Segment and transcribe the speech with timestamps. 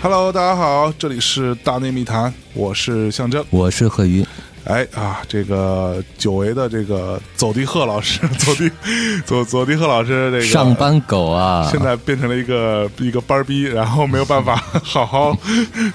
[0.00, 3.44] Hello，大家好，这里是大内密谈，我是象征。
[3.50, 4.24] 我是贺云，
[4.68, 8.70] 哎啊，这个久违的这个走地贺老师， 走地
[9.24, 15.34] 走走地贺老师这个上班狗啊，现在变成了一个一个班儿逼，然后没有办法 好好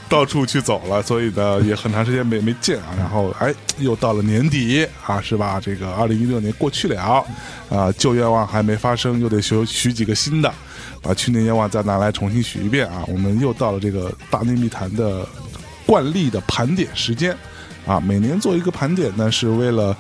[0.10, 2.96] 到处去走了，所以呢也很长时间没没见啊。
[2.98, 5.62] 然后哎，又到了年底啊，是吧？
[5.64, 7.24] 这个二零一六年过去了
[7.70, 10.52] 啊，旧愿望还没发生，又得许许几个新的，
[11.00, 13.04] 把去年愿望再拿来重新许一遍啊。
[13.08, 15.24] 我们又到了这个大内密谈的
[15.86, 17.38] 惯例的盘点时间
[17.86, 19.96] 啊，每年做一个盘点呢，是为了。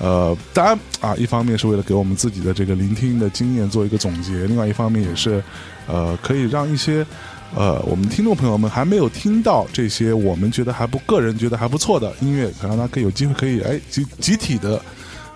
[0.00, 5.42] 呃，当然啊，一方面是为了给我们自己的这个聆听的经验做一个总结，另外一方面也是，
[5.88, 7.04] 呃，可以让一些
[7.52, 14.80] 呃我们听众朋友们还没有听到这些我们觉得还不个人觉得还不错的音乐，可让他可以有机会可以哎集集体的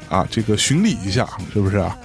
[0.09, 1.99] 啊这个巡礼一下，是不是啊？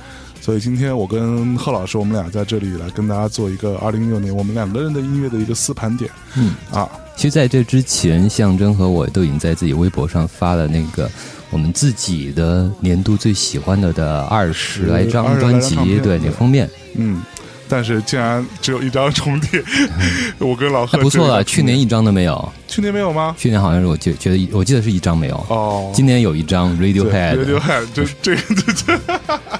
[0.48, 6.56] 所以今天我跟贺老师我们俩在这里来跟大家做一个二零一六年我们两个人的音乐的一个私盘点，嗯。
[6.72, 11.12] 啊，其实在这之前，象征和我都已经在自己微博上发了那个
[11.50, 16.70] 我们自己的年度最喜欢的的二十来张20来专辑对那封面。
[16.96, 17.22] 嗯，
[17.70, 19.64] 但是竟然只有一张重叠，
[20.40, 21.44] 我跟老贺还不错了。
[21.44, 23.36] 去年一张都没有，去年没有吗？
[23.38, 29.00] 去年好像是我觉觉得我记得是一张没有，哦，今年有一张 Radiohead，Radiohead 这这个这这，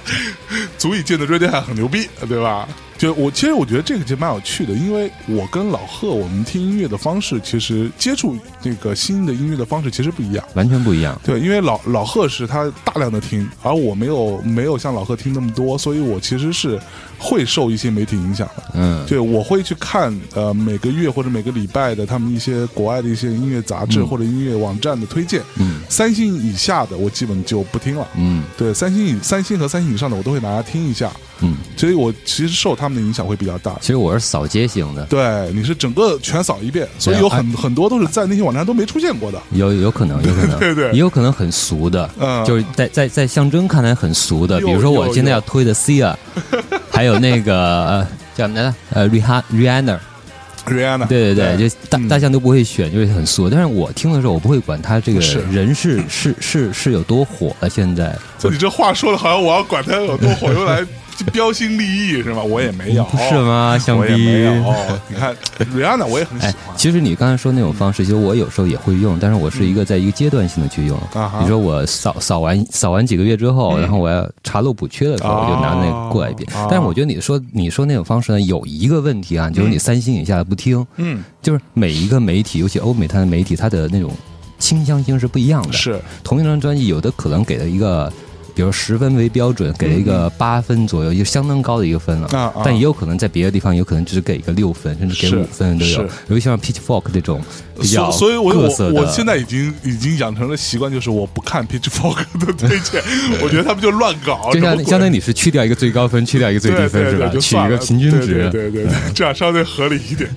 [0.78, 2.68] 足以见得 Radiohead 很牛逼，对吧？
[2.98, 10.44] 就我其实我觉得这个其实蛮有趣的，因为我跟老贺我们听音乐的方式，其实接触这个新的音乐的方式其实不一样。
[10.54, 11.20] 完全不一样。
[11.24, 16.78] 对，因为老老贺是他大量的听，而我没有没有像老贺听那么多，所以我其实是
[17.18, 18.62] 会受一些媒体影响的。
[18.74, 25.42] 嗯，对，我会去看呃每个月或者每个礼拜的他们一些国外的一些音乐杂志或者音乐网站的推荐。
[25.56, 28.06] 嗯三星以下的我基本就不听了。
[28.16, 33.76] 嗯对，三星以三星和三星以上的我都会拿来听一下，嗯，所以我其实受他们的影响会比较大。
[33.80, 39.40] 其实我是扫街型的，对，你是整个全扫一遍，所以有很很多都是在那些网站都没出现过的。
[39.52, 46.16] 有有可能，有可能， 对对也有可能很俗的，嗯就是在在在象征看来很俗的，比如说我现在要推的 C 啊
[46.90, 47.54] 还有那个
[47.86, 48.74] 呃叫什么来着？
[48.90, 53.48] 呃，Rihanna Rihanna，Rihanna，对对对，就大嗯大象都不会选，就是很俗。
[53.48, 55.20] 但是我听的时候，我不会管他这个
[55.50, 57.68] 人是是是是有多火了。
[57.70, 60.84] 现在这你这话说的好像我要管他有多火， 用来
[61.26, 62.42] 标新立异是吗？
[62.42, 63.76] 我也没有，不是吗？
[63.80, 64.74] 象我也逼没有。
[65.08, 65.34] 你看
[65.74, 66.76] Rihanna，我也很喜哎欢，。
[66.76, 70.96] 其实你刚才说那种方式，其实我有时候也会用，但是我是一个在一个阶段性的去用。
[71.12, 76.48] 比如说我扫扫完扫完几个月之后，嗯然后我要查漏补缺的时候，哦我就拿那个过来一遍。
[76.54, 84.10] 哦但是我觉得你说你说那种方式呢，有一个问题啊，就是你三星以下的不听，嗯，就是每一个媒体，尤其欧美它的媒体，它的那种
[84.58, 85.72] 倾向性是不一样的。
[85.72, 88.12] 是同一张专辑，有的可能给了一个。
[88.58, 92.28] 比如十分为标准，给了一个八分左右，就相当高的一个分了。
[92.32, 96.02] 嗯啊啊但也有可能在别的地方，有可能只给一个六分，甚至给五分都有。
[96.26, 97.40] 尤其像 Pitchfork 这种
[97.80, 103.02] 比较所所以我我我现在已经已经养成了习惯，就是我不看 Pitchfork 的推 荐，
[103.42, 107.28] 我觉得他们就乱搞，就像相当于你是去掉一个最高分，去掉一个最低分是吧？
[107.40, 108.48] 取一个平均值。
[108.50, 110.28] 对对对 这样稍微合理一点。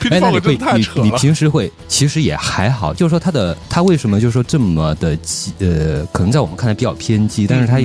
[0.00, 7.80] Pitchfork 真太扯了，你平时会其实也还好，就是说他的他为什么就是说这么的激呃，可能在我们看来比较偏激，但是他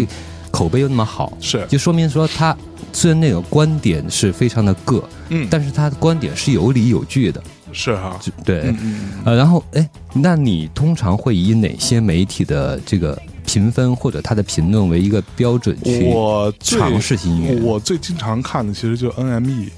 [0.51, 2.55] 口碑又那么好，是就说明说他
[2.91, 16.13] 虽然那个观点是非常的个，嗯，但是他的观点是有理有据的，是哈，就对，嗯嗯呃，然后哎，那你通常会以哪些媒体的这个评分或者他的评论为一个标准去
[16.59, 17.61] 尝试新音乐？
[17.61, 19.69] 我最经常看的其实就 NME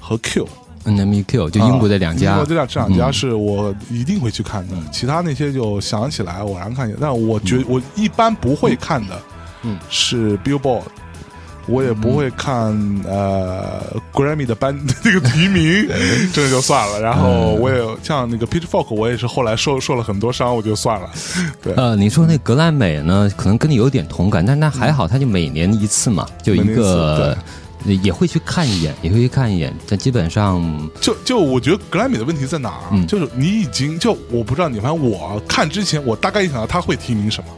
[0.00, 2.32] 和 Q，NMEQ 就英国的两家。
[2.32, 3.12] 啊英国，这两这两家嗯。
[3.12, 9.20] 是我一定会去看的，其他那些就想起来偶然看一下，但我觉我一般不会看的，
[9.62, 9.78] 嗯。
[9.90, 10.82] 是 Billboard。
[11.66, 12.72] 我也不会看
[13.06, 15.88] 呃 Grammy 的颁那 个提名，
[16.32, 17.00] 这就算了。
[17.00, 21.10] 然后我也像那个 Pitchfork，我也是后来受受了很多伤，我就算了。
[21.62, 27.36] 对，呃，你说那格莱美呢，可能跟你有点同感，但是那还好，他就每年一次嘛，就一个。
[27.84, 37.48] 也会去看一眼，也会去看一眼，但基本上就就我觉得格莱美的问题在哪儿就是你已经就我不知道你，反正我看之前，我大概一想到他会提名什么。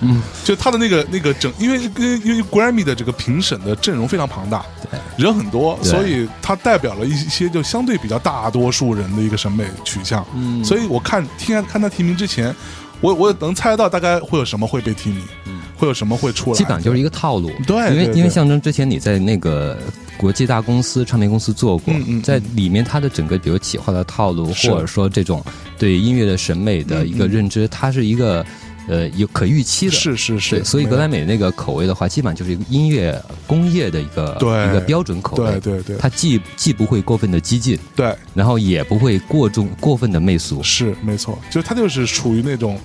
[0.00, 4.98] 嗯， 就他的那个那个整，因为因为因为 Grammy 的这个评审的阵容非常庞大，对。
[5.16, 10.26] 人很多，所以他代表了一些就相对比较大多数人的一个审美取向。
[10.34, 10.64] 嗯。
[10.64, 12.54] 所以我看听看他提名之前，
[13.00, 15.60] 我我能猜到大概会有什么会被提名，嗯。
[15.76, 17.50] 会有什么会出来，基本上就是一个套路。
[17.66, 19.78] 对因为因为象征之前你在那个
[20.18, 25.42] 国际大公司唱片公司做过，嗯嗯在里面他的整个比如企划的套路，或者说这种
[25.78, 28.44] 对音乐的审美的一个认知，它是一个
[28.90, 29.92] 呃有可预期的。
[29.92, 33.16] 是是是，所以格莱美那个口味的话，基本上就是一个音乐
[33.46, 34.50] 工业的一个对。
[34.68, 35.50] 一个标准口味。
[35.60, 35.96] 对对对。
[35.96, 38.12] 它既既不会过分的激进，对。
[38.34, 40.60] 然后也不会过重过分的媚俗。
[40.62, 42.78] 是没错，就是它就是处于那种，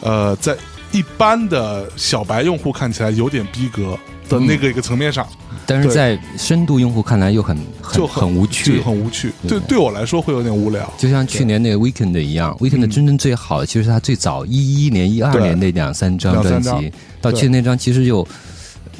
[0.00, 0.56] 呃，在
[0.92, 5.26] 一般的小白用户看起来有点逼格的那个一个层面上，
[5.66, 7.56] 对但是在深度用户看来又很
[7.92, 9.32] 就很无趣，很无趣。
[9.42, 9.78] 对对，对。
[9.78, 10.92] 我来说会有点无聊。
[10.96, 12.90] 就像去年那个 Weekend 一样，Weekend 嗯。
[12.90, 18.26] 真正最好的其实是他最早一一年、一二年那两三张专辑，到去年那张其实就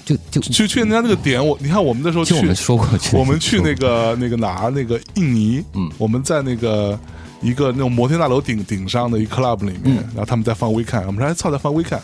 [0.05, 5.91] 就就就去人家那个点，我你看我们那时候去就我，们说过去，我们去那个那个哪那个印尼，嗯。
[5.99, 6.99] 我们在那个
[7.47, 10.05] 一个那种摩天大楼顶顶上的一个 club 里面，嗯。
[10.09, 12.01] 然后他们在放 Weekend，我们说哎操在放 Weekend，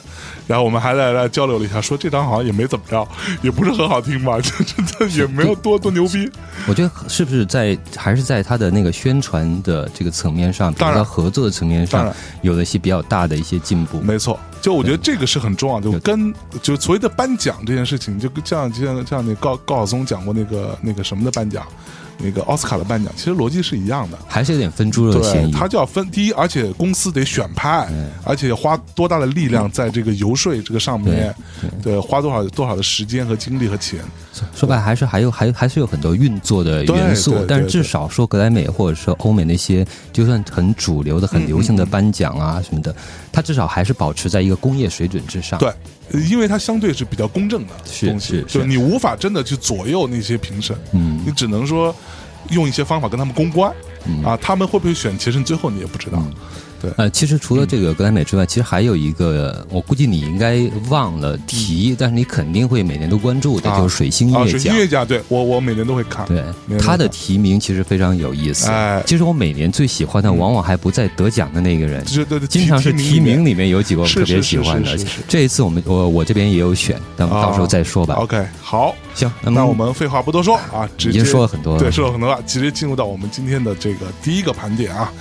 [0.46, 3.06] 然后我们还在来交流了一下，说这张好像也没怎么着，
[3.42, 6.30] 也不是很好听吧，这这这也没有多多牛逼，
[6.66, 11.02] 我觉得是不是在还是在他的那个宣传的这个层面上，当然。
[11.12, 12.10] 合作的层面上，
[12.42, 14.00] 有了一些比较大的一些进步。
[14.00, 21.66] 没错，就我觉得这个是很重要，就跟就所谓的颁奖这件事情，就跟像就像像那高高晓松讲过那个那个什么的颁奖，
[22.18, 24.18] 那个奥斯卡的颁奖，其实逻辑是一样的。
[24.26, 25.52] 还是有点分猪肉的嫌，疑。
[25.52, 27.88] 他就要分第一，而且公司得选派，
[28.24, 31.34] 而且花多大的力量在这个游说这个上面，
[31.82, 34.00] 对，花多少多少的时间和精力和钱，
[34.54, 37.82] 说白了还是还有还还是有很多运作的对元素，但是至对。
[37.82, 42.94] 对少说格莱美或者说欧美那些，就算很主流的、很流行的颁奖啊什么的，
[43.30, 45.58] 它至少还是保持在一个工业水准之上。
[45.58, 45.70] 对，
[46.30, 51.20] 因为它相对是比较公正的是东西是，就是你无法真的去左右那些评审，嗯。
[51.26, 51.94] 你只能说
[52.50, 53.72] 用一些方法跟他们公关，
[54.06, 54.22] 嗯。
[54.24, 56.22] 啊，他们会不会选，其实最后你也不知道，
[56.96, 64.78] 呃，其实除了这个格莱美之外，其实还有一个，我估计你应该忘了提，但是你肯定会每年都关注的，啊就是水星音啊，乐奖水星音。
[64.78, 66.42] 乐奖，对我我每年都会看，对
[66.78, 68.68] 他的提名其实非常有意思。
[68.68, 72.04] 哎其实我每年最喜欢的，往往还不在得奖的那个人，
[72.48, 74.96] 经常是提名里里面有几个我特别喜欢的。
[75.28, 78.14] 这一次我们我我这边也有选，咱们啊到时候再说吧。
[78.14, 85.12] OK，好，行，那我们废话不多说啊，直接已经说了很多了对，说了很多了，直接进入到我们今天的这个第一个盘点啊，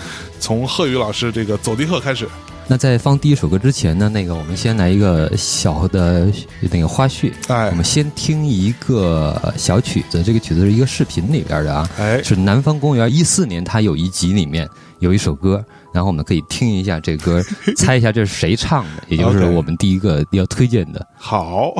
[0.41, 2.27] 从贺宇老师这个走地鹤开始，
[2.67, 6.29] 那在放第一首歌之前呢，那个我们先来一个小的
[6.71, 7.31] 那个花絮。
[7.47, 7.67] 哎。
[7.69, 14.67] 我们先听一个小曲子，这个曲子是一个视频里边的啊，哎，是《南方公园》一四年，它有一集里面
[14.99, 17.41] 有一首歌，然后我们可以听一下这歌，
[17.77, 21.05] 猜一下这是谁唱的，也就是我们第一个要推荐的。
[21.15, 21.71] 好，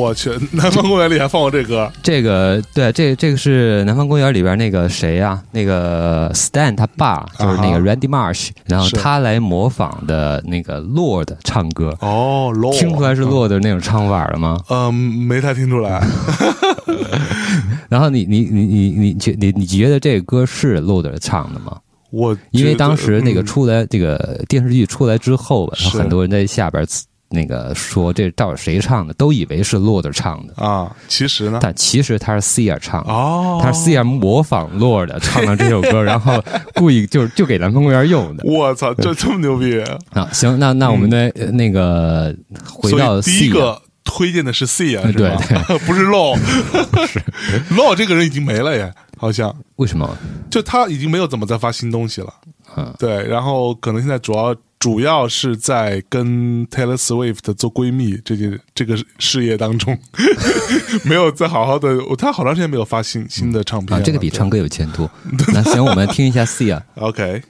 [0.00, 14.58] 我去，南方公园里还放过这歌，这个对，这这个是《南方公园》里边那个谁啊、那个 Stan 他爸就是那个 Randy Marsh，然后他来模仿的那个 Lord 唱歌，哦，low，听出来是 Lord 那种唱法了吗？
[14.70, 16.02] 嗯，没太听出来，
[17.88, 21.76] 然后你你你你你觉你你觉得这个歌是 Lord 唱的吗？
[22.10, 23.46] 我因为当时那个嗯。
[23.46, 26.84] 出来、这个电视剧出来之后吧，很多人在下边
[27.32, 33.12] 那个说这到底谁唱的，都以为是 Lord 唱的，啊，其实呢，但其实他是 Sia 唱的。
[33.12, 36.42] 哦，他是 Sia 模仿 Lord 唱了这首歌，然后
[36.74, 39.80] 故意就就给南方公园用的我操，这这么牛逼！
[40.10, 40.28] 啊。
[40.32, 42.34] 行，那那我们的、呃那个
[42.68, 45.40] 回到第一个推荐的是 C 啊，是对吧？
[45.86, 46.36] 不是 low，
[47.06, 47.20] 是
[47.74, 50.16] low 这个人已经没了耶，好像为什么？
[50.50, 52.34] 就他已经没有怎么再发新东西了。
[52.76, 59.96] 嗯，对，然后可能现在主要主要是在跟 Taylor Swift 做闺蜜这件这个事业当中，
[61.04, 64.02] 没有再好好的，他好长时间没有发新新的唱片啊，了。
[64.02, 65.06] 这个比唱歌有前途。
[65.52, 66.82] 那行，我们听一下 Sia。
[66.96, 67.42] OK。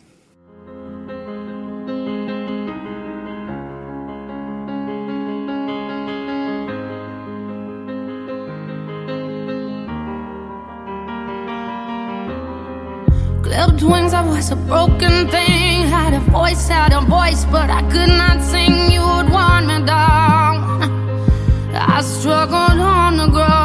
[13.80, 15.86] With wings, I was a broken thing.
[15.88, 18.90] Had a voice, had a voice, but I could not sing.
[18.90, 20.92] You would want me down.
[21.74, 23.59] I struggled on the ground.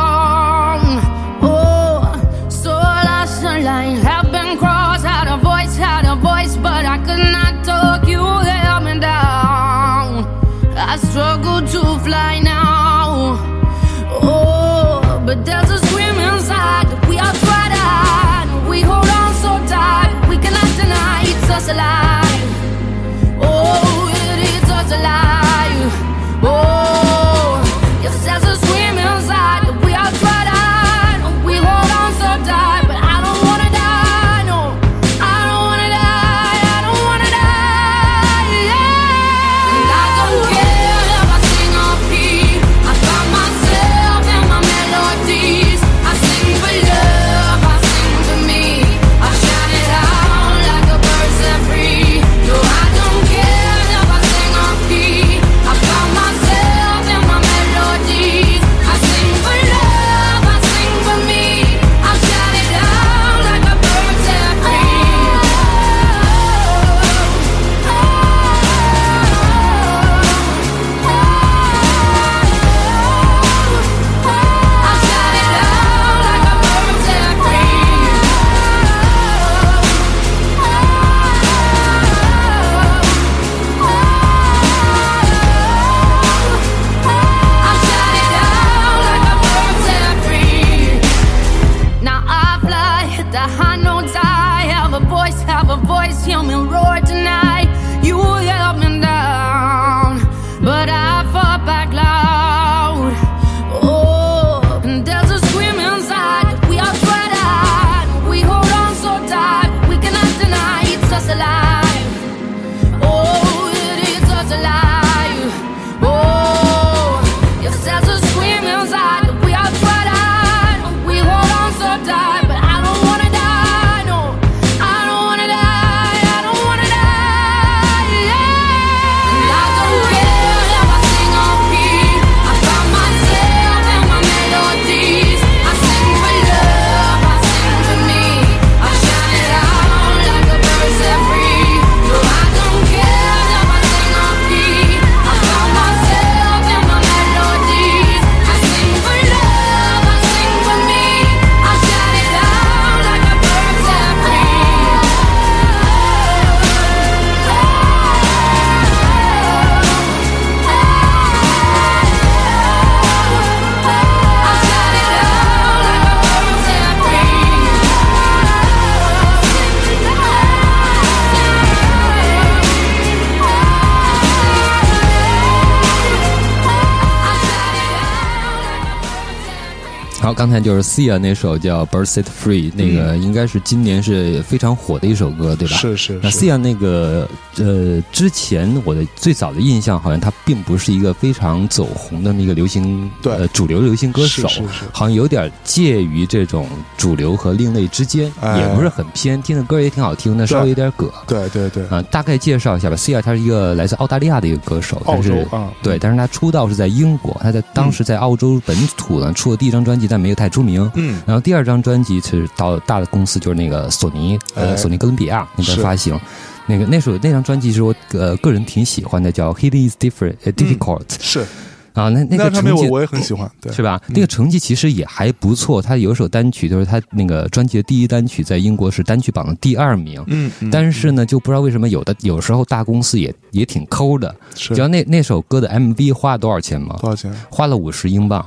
[180.45, 185.73] 刚才就是 Sia 那首叫《Bird Set Free》，那个应该是今年是非常火的一首歌，对吧？
[185.73, 201.11] 那是是是 Sia 那个呃，之前我的最早的印象，好像他并不是一个非常走红的那个流行对呃主流流行歌手，是是是好像有点介于这种主流和另类之间，哎也不是很偏，听的歌也挺好听的，稍微有点葛。
[201.27, 202.95] 对对对，啊、大概介绍一下吧。
[202.95, 210.89] Sia 他是一个来自澳大利亚的一个歌手，澳但是洲啊对，但是他出道是在英国，他在当时在澳洲本土呢出了第一张专辑，但没有太出名。
[210.95, 216.19] 嗯然后第二张专辑是到大的公司，就是那个索尼，呃，哎索尼哥伦比亚那边发行。
[216.67, 221.45] 那个那首那张专辑是我呃个人挺喜欢的，叫《Healing is Different 呃 Difficult》、是
[221.93, 224.01] 啊，那那个成绩我也很喜欢，对，是吧？
[224.07, 225.81] 那个成绩其实也还不错。
[225.81, 230.21] 他有一首单曲，就是他那个专辑的第一单曲，在英国是单曲榜的第二名。
[230.27, 234.35] 嗯，嗯但是呢，就不知道为什么有的有时候大公司也也挺抠的。
[234.55, 236.97] 是你知道那那首歌的 MV 花了多少钱吗？
[236.99, 237.33] 多少钱？
[237.49, 238.45] 花了五十英镑，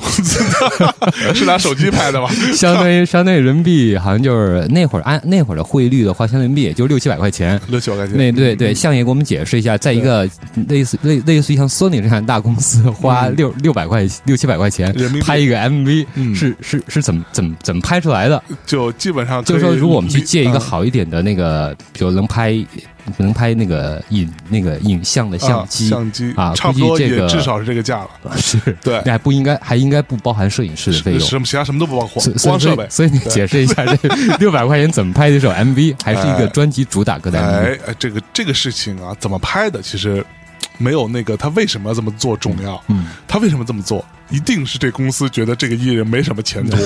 [1.34, 2.28] 是拿手机拍的吧？
[2.54, 7.60] 相当于相当于人民币，好像就是那会儿按那会儿的汇率的话，相当于人民币也就六七百块钱。
[7.68, 8.16] 六七百块钱。
[8.16, 10.28] 那对对，相爷给我们解释一下，在一个
[10.68, 18.42] 类似类类似于像 Sony 这样的大公司，花六六百块六七百块钱拍一个 MV，嗯是是是怎么怎么怎么拍出来的？
[18.66, 22.52] 就基本上就是说，如果我们去借一个嗯好一点的那个，比如能拍
[23.18, 28.10] 能拍那个影那个影像的相机，啊相机啊差不多这个也至少是这个价了。
[28.36, 31.20] 是对那还不应该还应该不包含摄影师的费用。
[31.20, 32.86] 什么其他什么都不包括光设备。
[32.88, 34.08] 所以你解释一下，这
[34.38, 37.44] 六百块钱怎么拍这首 MV，还是一个哎专辑主打歌的 MV？
[37.44, 39.82] 哎哎，这个这个事情啊，怎么拍的？
[39.82, 40.24] 其实
[40.78, 42.82] 没有那个他为什么要这么做重要。
[42.88, 44.04] 嗯，他为什么这么做？
[44.30, 46.78] 一定是这公司觉得这个艺人没什么前途，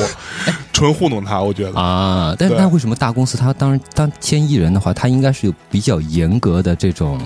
[0.79, 1.79] 纯糊弄他，我觉得。
[1.79, 7.21] 啊，但是对那为什么大公司他当然当签艺人的话，他应该是有比较严格的这种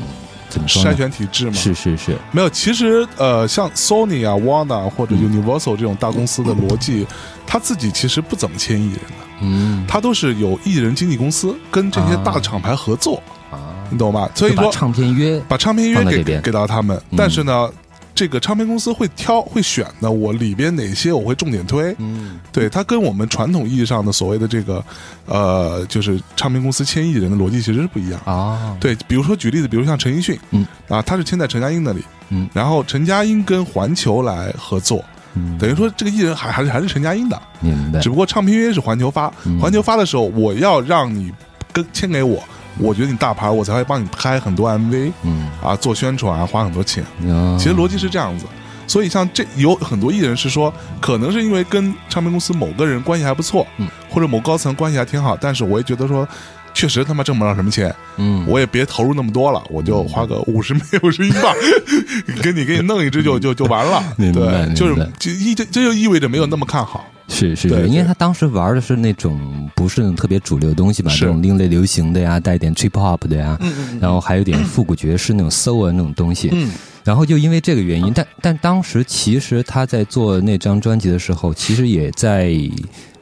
[0.49, 0.97] 怎么说筛？
[0.97, 2.49] 选体制嘛，是是是，没有。
[2.49, 7.07] 其实呃，像 Sony 啊、Warner 或者 Universal 这种大公司的逻辑，
[7.47, 14.31] 他自己其实不怎么签艺人的，嗯他都是有艺人经纪公司跟这些大厂牌合作，啊，你懂吗？
[14.35, 17.69] 所以说把唱片约把唱片约给给到他们，嗯但是呢。
[18.15, 22.39] 这个唱片公司会挑会选的，我里边哪些我会重点推，嗯。
[22.53, 24.85] 对它跟我们传统意义上的所谓的这个，
[25.27, 28.21] 呃，就是唱片公司签艺人的逻辑其实是不一样。
[28.25, 30.67] 啊，对，比如说举例子，比如像陈奕迅，嗯。
[30.89, 32.49] 啊，他是签在陈佳音那里，嗯。
[32.53, 35.03] 然后陈佳音跟环球来合作，
[35.35, 38.01] 嗯，等于说这个艺人还还是还是陈佳音的，明白。
[38.01, 39.59] 只不过唱片约是环球发，嗯。
[39.59, 41.33] 环球发的时候，我要让你
[41.73, 42.43] 跟签给我，
[42.79, 47.05] 我觉得你大牌，我才会帮你拍很多 MV 嗯，啊，做宣传啊，花很多钱。
[47.31, 48.47] 啊其实逻辑是这样子。
[48.87, 56.27] 所以像这有很多艺人是说，可能是因为跟唱片公司某个人关系还不错，嗯，或者某高层关系还挺好，但是我也觉得说，
[56.75, 61.55] 确实他妈挣不着什么钱，嗯，我也别投入那么多了，我就花个五十美五十英镑，
[62.43, 71.21] 给你给你弄一只就就就完了，对，就是白就意这这就意味着没有那么看好，是是是，因为他当时玩的是那种不是那种特别主流的东西嘛，是。
[71.21, 73.59] 这种另类流行的呀，带点 trip hop 的呀，
[74.01, 76.49] 然后还有点复古爵士那种 soul 啊那种东西。
[76.53, 76.71] 嗯，
[77.05, 82.55] 然后就因为这个原因，但但当时其实他在做那张专辑的时候，其实也在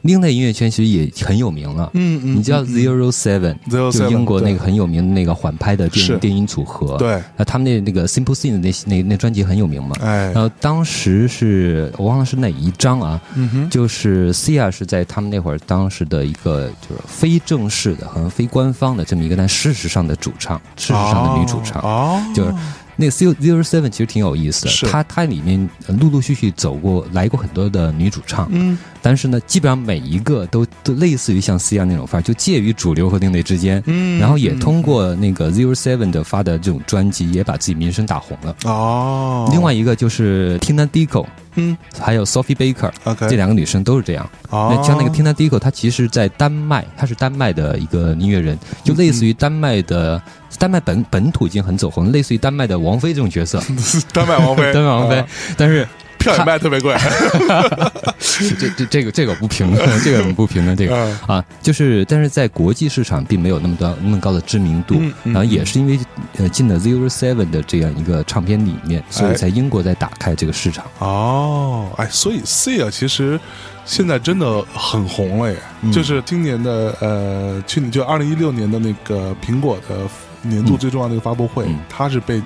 [0.03, 1.89] 另类音乐圈其实也很有名了。
[1.93, 9.95] 嗯嗯你知道 Zero Seven，Zero 就英国那个很有名的那个缓拍的电电音组合。，对，那他们那那个 Simple Scene 的那那那专辑很有名嘛。
[10.01, 10.31] 哎。
[10.31, 22.53] 然，后当时是我忘了是哪一张啊，嗯哼，就是 Sia 是在他们那会儿当时的一个就是非正式的，好像非官方的这么一个，但事实上的主唱，事实上的女主唱，哦，就是
[22.95, 33.81] 那个 Zero Seven 其实挺有意思的，它它里面呃陆陆续续走过来过很多的女主唱，嗯，但是呢，基本上每一个都都类似于像 C R 那种范儿，就介于主流和另类之间。
[33.87, 38.55] 嗯然后也通过那个 Zero Seven 的发的这种专辑，也把自己名声打红了。
[38.65, 44.29] 哦，另外一个就是 Tina Dico，嗯还有 Sophie Baker，，OK，这两个女生都是这样。
[44.49, 50.21] 哦那像那个 Tina Dico，她其实在丹麦，她是丹麦的一个音乐人，就类似于丹麦的
[50.59, 53.59] 丹麦本本土已经很走红，类似于丹麦的王菲这种角色，
[54.13, 55.25] 丹麦王菲， 丹麦王菲啊。
[55.57, 55.87] 但是
[56.21, 56.95] 票也卖特别贵，
[58.19, 60.75] 这这这个这个不评论，这个不评论？
[60.77, 60.95] 这个。
[60.95, 61.19] 嗯。
[61.27, 65.99] 啊，就是，但是在国际市场并没有那么高那么高的知名度，嗯嗯然后也是因为
[66.37, 69.35] 呃进了 Zero Seven 的这样一个唱片里面，所以哎。
[69.41, 70.85] 在英国在打开这个市场。
[70.99, 73.39] 哦，哎，所以 C 啊其实
[73.85, 75.91] 现在真的很红了耶，嗯。
[75.91, 79.95] 就是今年的呃，去年就二零一六年的那个苹果的
[80.43, 81.79] 年度最重要的一个发布会，嗯。
[81.89, 82.39] 他是被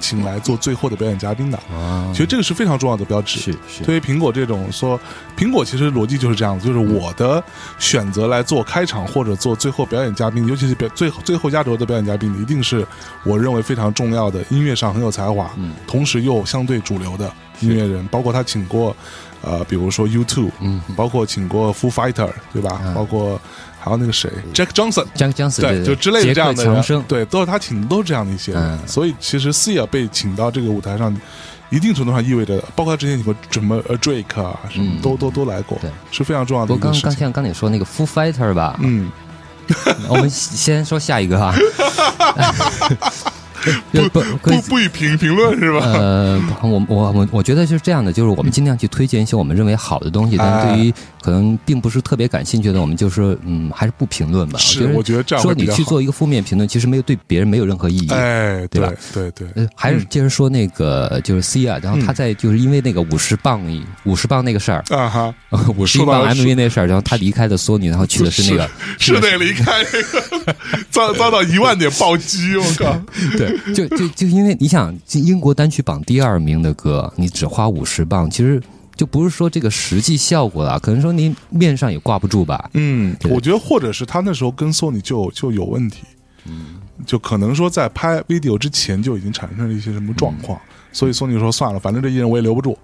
[0.00, 1.58] 请来做最后的表演嘉宾的。
[1.72, 3.38] 啊其实这个是非常重要的标志。
[3.38, 4.98] 是是，对于苹果这种说，
[5.36, 7.42] 苹果其实逻辑就是这样子，就是我的
[7.78, 12.86] 选择来做开场或者做最后表演嘉宾，尤其是表最后最后压轴的表演嘉宾，一定是
[13.24, 17.30] 我认为非常重要的，音乐上很有才华，嗯同时又相对主流的
[17.60, 18.96] 音乐人，包括他请过，
[19.42, 22.80] 呃，比如说 U2，嗯包括请过 Foo Fighter，对吧？
[22.84, 23.40] 嗯包括
[23.80, 25.06] 还有那个谁，Jack Johnson。
[25.16, 28.62] ，Jack Johnson 对，就之类的这样的人杰克强生，对，都是他请的，都是这样的一些人。
[28.62, 31.14] 嗯所以其实 Sia 被请到这个舞台上，
[31.70, 37.10] 一定程度上意味着，包括他之前你们什么呃 Drake 啊，什么、嗯都都都来过对，是非常重要的我刚一个事情。
[37.10, 39.10] 刚像刚你说那个 Foo Fighter 吧，嗯，
[40.08, 41.54] 我们先说下一个啊。
[43.92, 45.80] 不不不不予评评论是吧？
[45.84, 54.58] 呃，我我我我觉得就是这样的，就是我们尽量去推荐一些我们认为好的东西，但对于可能并不是特别感兴趣的，我们就是嗯，还是不评论吧。
[54.58, 55.54] 是，我觉得这样说。
[55.54, 58.08] 你去做一个负面评论，其实没有对别人没有任何意义。
[58.10, 63.60] 哎，对吧对对还是接着说那个就是 C 啊，然后他在就是因为那个五十磅
[64.04, 65.34] 五十磅那个事儿，啊哈，
[65.76, 70.56] 五十磅 MV 那事儿，然后他离开的索尼，然后去的是那个是得离开那个
[70.90, 72.96] 遭遭到一万点暴击，我靠！
[73.36, 78.62] 对， 就就就因为你想英国单曲榜第二名的歌，你只花五十磅，其实
[78.96, 82.70] 就不是说这个实际效果了，可能说你面上也挂不住吧。
[82.74, 86.02] 嗯，我觉得或者是他那时候跟索尼就就有问题，
[86.46, 90.60] 嗯就可能说在拍 video 之前就已经产生了一些什么状况，
[90.92, 92.76] 所以索尼说算了，反正这艺人我也留不住，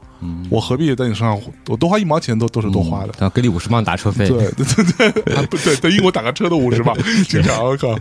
[0.51, 3.13] 我何必在你身上，我多花一毛钱都都是多花的。
[3.19, 6.97] 然后给你五十磅打车费，对对对对，还不对，在英国打个车都五十磅，
[7.29, 7.97] 经常我靠，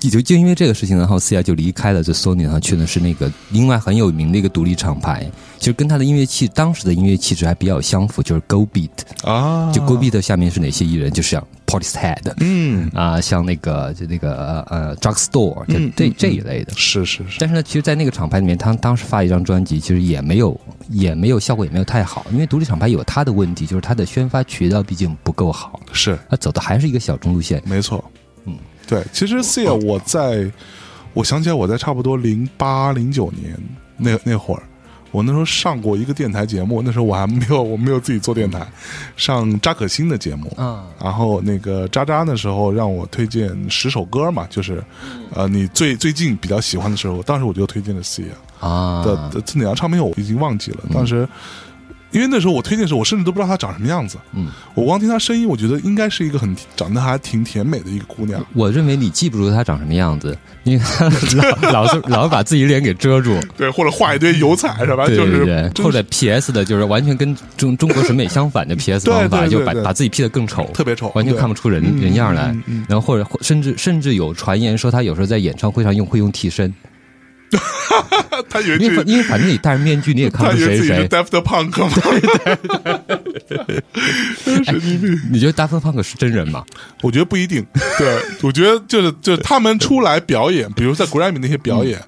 [0.00, 8.88] 就就因为这个事情，然后思雅就离开了这 Sony，然后去的是那个另外很有名的一个独立厂牌，其实跟他的音乐气当时的音乐气质还比较相符，就是 Go Beat。
[9.24, 11.10] 啊，就 Go Beat 下面是哪些艺人？
[11.12, 16.72] 就是像 Portishead 嗯，啊，像那个就那个呃 Drugstore 这嗯嗯这这一类的。
[16.74, 26.16] 是是是，但是呢，其实，在那个厂牌里面，他当时发一张专辑，其实也没有也没有效果果也没有太好，因为独立厂牌有它的问题，就是它的宣发渠道毕竟不够好，是。
[26.30, 27.60] 它走的还是一个小众路线。
[27.66, 28.04] 没错，
[28.44, 30.48] 嗯，对，其实 C 啊，我在，
[31.14, 33.58] 我想起来我在差不多零八零九年
[33.96, 34.62] 那那会儿，
[35.10, 38.64] 我那时候上过一个电台节目，那时候我还没有我没有自己做电台，
[39.16, 44.80] 上扎可欣的节目，嗯，然后那个渣渣那时候让我推荐十首歌嘛，就是，
[45.34, 51.28] 呃，你最最近比较喜欢的时候，当时我就推荐了 C 啊啊的的哪张唱片我已经忘记了，当时。
[52.10, 54.16] 因为那时候我推荐的时候，我甚至都不知道她长什么样子。
[54.32, 58.42] 嗯，我光听她声音，我觉得应该是一个很长得还挺甜美的一个姑娘。
[58.54, 61.04] 我认为你记不住她长什么样子，因为她
[61.70, 65.04] 老 老是老是把自己脸给遮住， 对，或者画一堆油彩是吧？
[65.06, 72.86] 对或者 PS 的，就是完全跟中中国审美相反的 PS 对方法，就把把自己 P 的更丑，特别丑，完全看不出人嗯人样来嗯嗯。
[72.88, 76.72] 然后或者甚至甚至有传言说她有时候在演唱会上用会用替身，
[78.50, 81.08] 他以为因为反因为反正你戴着面具你也看不出谁是以为自己是谁。
[81.08, 81.90] Daft Punk 吗？
[84.64, 85.20] 神经病！
[85.30, 86.64] 你觉得 Daft Punk 是真人吗？
[87.02, 87.64] 我觉得不一定。
[87.98, 92.00] 对， 我觉得就是就是他们出来表演，比如在 Grammy 那些表演，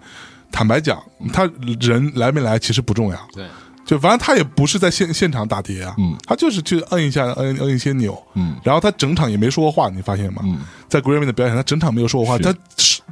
[0.53, 0.99] 坦白讲，
[1.33, 1.49] 他
[1.81, 3.29] 人来没来其实不重要。
[3.35, 3.45] 对，
[3.85, 10.43] 就反正他也不是在现现场打碟啊，嗯他就是去摁一下，摁摁一些钮，嗯然后他整场也没说过话，你发现吗？
[10.45, 12.55] 嗯，在 Grammy 的表演，他整场没有说过话，他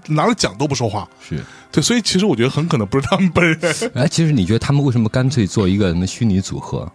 [0.07, 1.42] 拿了奖都不说话，是。
[1.70, 3.59] 对，所以其实我觉得很可能不是他们本人。
[3.94, 6.90] 哎，其实你觉得他们为什么干脆做一个什么虚拟组合？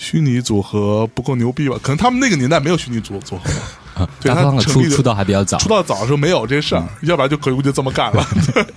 [0.00, 1.76] 虚拟组合不够牛逼吧？
[1.82, 5.58] 可能他们那个年代没有虚拟组组合， 对他出出道还比较早。
[5.58, 8.26] 出，道早的时候没有这事儿，要不然就可能就这么干了。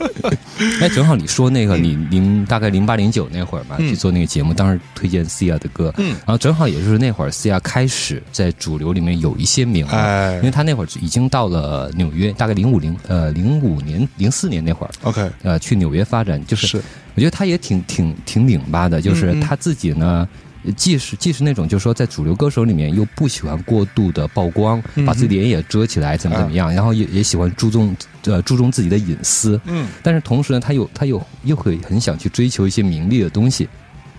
[0.81, 3.87] 哎，正好你说那个，你零大概零八零九那会儿吧，嗯。
[3.87, 6.09] 去做那个节目，当时推荐 Cia 的歌，嗯。
[6.09, 10.35] 然后正好也就是那会儿 Cia 开始在主流里面有一些名了，哎。
[10.35, 16.67] 因为他那会儿已经到了纽约，大概零五零呃零五年零四年那会儿，OK，呃，去纽约发展，就是。
[16.67, 16.81] 是
[17.15, 20.27] 我觉得他也挺挺挺拧巴的，就是他自己呢。
[20.71, 25.05] 既是既是那种，就是说在主流歌手里面又不喜欢过度的曝光，嗯。
[25.05, 27.95] 把自己脸也遮起来，怎么怎么样，然后也也喜欢注重
[28.25, 29.87] 呃注重自己的隐私，嗯。
[30.01, 33.67] 但是同时呢，他又他又又会很想去追求一些名利的东西，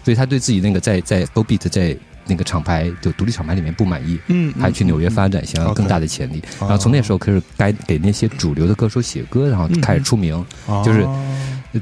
[0.04, 6.42] 所以他对自己那个在在 Go Beat 在那个厂牌就独立厂牌里面不满意，嗯，还去纽约发展，想要更大的潜力。
[6.58, 6.68] 哦。
[6.68, 10.44] 然后从那时候开始该给那些主流的歌手写歌，然后开始出名。
[10.84, 11.20] 就是哦。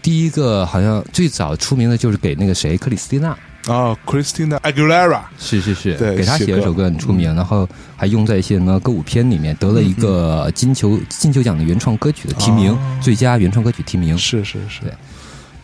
[0.00, 14.18] 第一个好像最早出名的就是给那个谁克里斯蒂娜，啊，Christina Aguilera，是是是，对给他写了首歌很出名，然后还用在一些什么歌舞片里面，得了一个金球金球奖的原创歌曲的提名哦，最佳原创歌曲提名。
[14.18, 14.80] 是是是。
[14.82, 14.92] 对。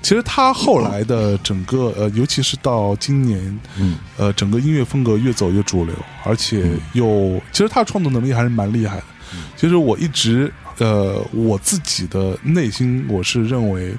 [0.01, 9.03] 其实他后来的整个呃，尤其是到今年，嗯，呃，整个音乐风格越走越主流，而且又其实他的创作能力还是蛮厉害的。
[9.57, 13.93] 其实我一直呃，我自己的内心我是认为，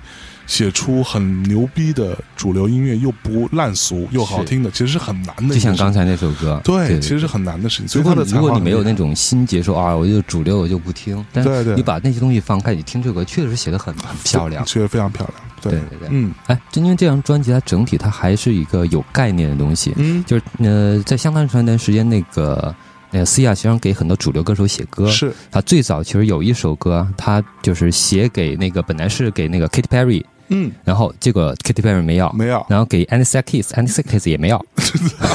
[0.49, 5.62] 写出很牛逼的主流音乐又不烂俗又好听的，其实是很难的就。
[5.62, 7.88] 像刚才那首歌，对，其实是很难的事情。
[7.88, 14.65] 所如果以他的才华如果你没有那种心结，说啊，我就主流我就不听，但是你把那些东西放开，你听这首歌确实写的很很漂亮。
[14.65, 15.39] 确实非常漂亮。
[15.62, 22.73] 对对对对嗯哎，就因为这张专辑它整体它还是一个有概念的东西，嗯，就是呃，在相当长一段时间，那个
[23.12, 30.71] 那个 C 亚实际上给很多主流歌手写歌，是他最早其实有一首歌，他就是写给那个本来是给那个 Katy Perry，嗯。
[30.83, 34.63] 然后结果 Katy Perry 没要，没要，然后给 Alicia Keys，Alicia Keys 也没要，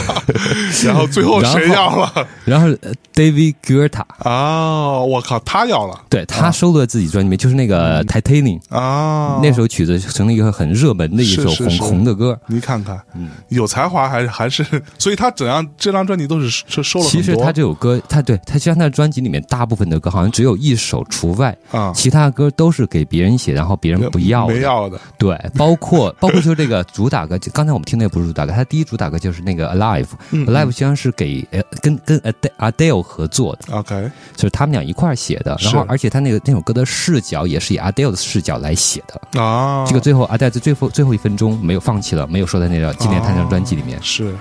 [0.85, 2.29] 然后最后谁要了？
[2.45, 6.01] 然后呃 David Guetta，啊，我靠，他要了。
[6.09, 9.41] 对他收录在自己专辑里面，就是那个 Titanium、啊！
[9.43, 12.39] 那首曲子成了一个很热门的一首红红的歌。
[12.47, 14.65] 你看看，嗯，有才华还是还是，
[14.99, 17.07] 所以他整张这张专辑都是收收了。
[17.07, 24.55] 其实他这首歌，他对他实际上他的专辑里面大部分的歌好像只有一首除外，啊，其他歌都是给别人写，然后别人不要的。
[24.55, 35.57] 没要的，对，包括 包括就是这个主打歌，就刚才我们听的不是主打歌，它第一主打歌就是那个 Alive，Alive、嗯 Alive 实际上是给呃跟跟 Ade- Adele 合作的，OK，就是他们俩一块儿写的。
[35.61, 39.41] 然后而且他那个那首歌的视角也是以 Adele 的视角来写的。
[39.41, 43.99] 啊，这个最后 Adele 在最后最后一分钟没有放弃了，没有说在那个纪念他那张专辑里面。
[44.03, 44.35] 是，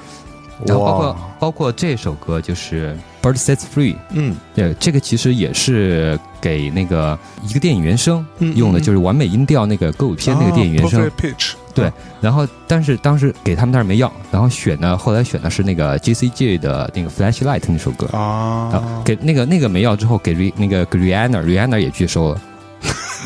[0.65, 2.95] 然后包括包括这首歌就是
[3.27, 4.35] 《Bird Sets Free》，嗯。
[4.55, 8.81] 对，这个其实也是给那个一个电影原声嗯用的，嗯。
[8.81, 11.01] 就是完美音调那个歌舞片那个电影原声。
[11.01, 22.41] 啊 Perfect Pitch，对，然后但是当时给他们那儿没要，然后选呢，后来选的是那个 J C J 的那个 Flashlight 那首歌，啊，给那个那个没要之后，给 Ri 那个 Rihanna，Rihanna 也拒收了，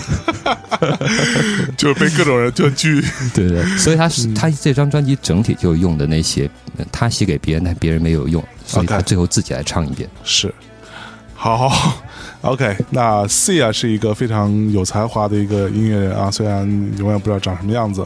[1.78, 3.02] 就是被各种人就拒，
[3.34, 4.34] 对对，所以他是嗯。
[4.34, 10.10] 他这张专辑整体就用的那些，呃他写给别人，但别人没有用，所以他最后自己来唱一遍。
[10.24, 10.54] 是，
[11.34, 11.70] 好，
[12.42, 16.66] OK，那 Sia 是一个非常有才华的一个音乐人啊，虽然
[16.98, 18.06] 永远不知道长什么样子。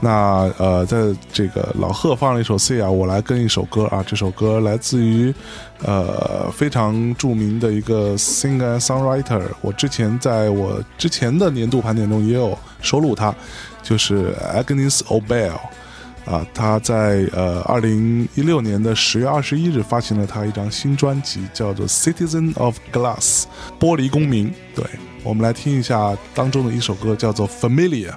[0.00, 0.98] 那呃，在
[1.32, 5.34] 这个老贺放了一首 Sia，我来跟一首歌啊，这首歌来自于
[5.82, 13.34] 呃非常著名的一个 singer songwriter，我之前在我之前的年度盘点中也有收录他，
[13.82, 15.52] 就是 Agnes Obel。
[16.26, 23.44] 啊，他在呃二零一六年的十月二十一日发行了他一张新专辑，叫做《Citizen of Glass》
[23.78, 24.52] 玻璃公民。
[24.74, 24.84] 对，
[25.24, 28.10] 我们来听一下当中的一首歌，叫做《Familiar》。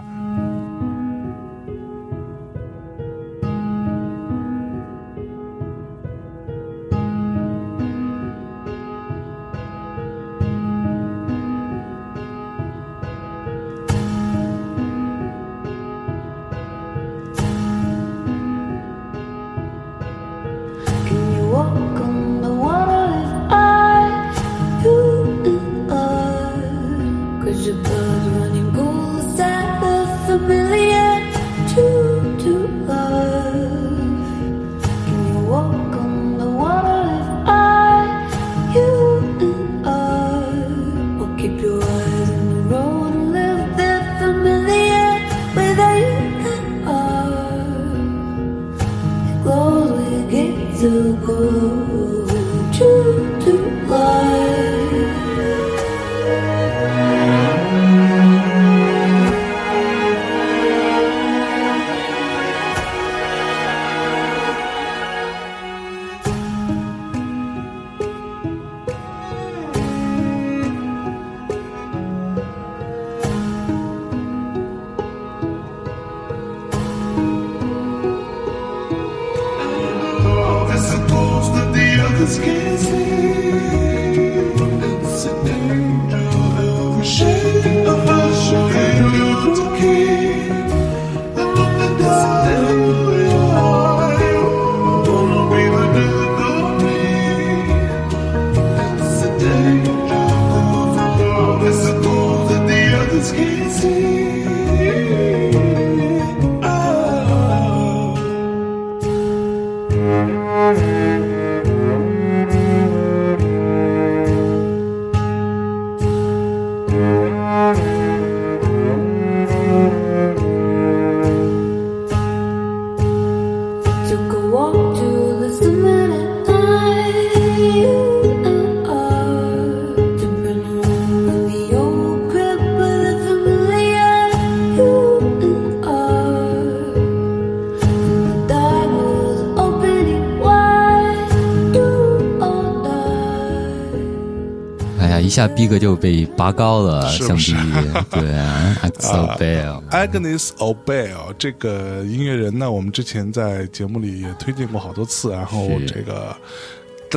[145.63, 147.51] 呀，一下逼格就被拔高了，是不是？
[147.53, 147.71] 相比
[148.11, 156.35] 对啊 x o Bell，Agnes Obel 这个音乐人呢，我们之前在节目里也推荐过好多次，然后这个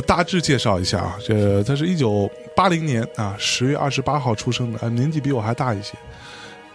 [0.05, 5.93] 大致介绍一下啊，这他是一九八零年啊十月二十八号出生的，啊，年纪比我还大一些。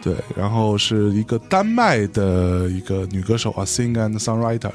[0.03, 4.73] 对，然后是一个丹麦的一个女歌手啊，sing and songwriter，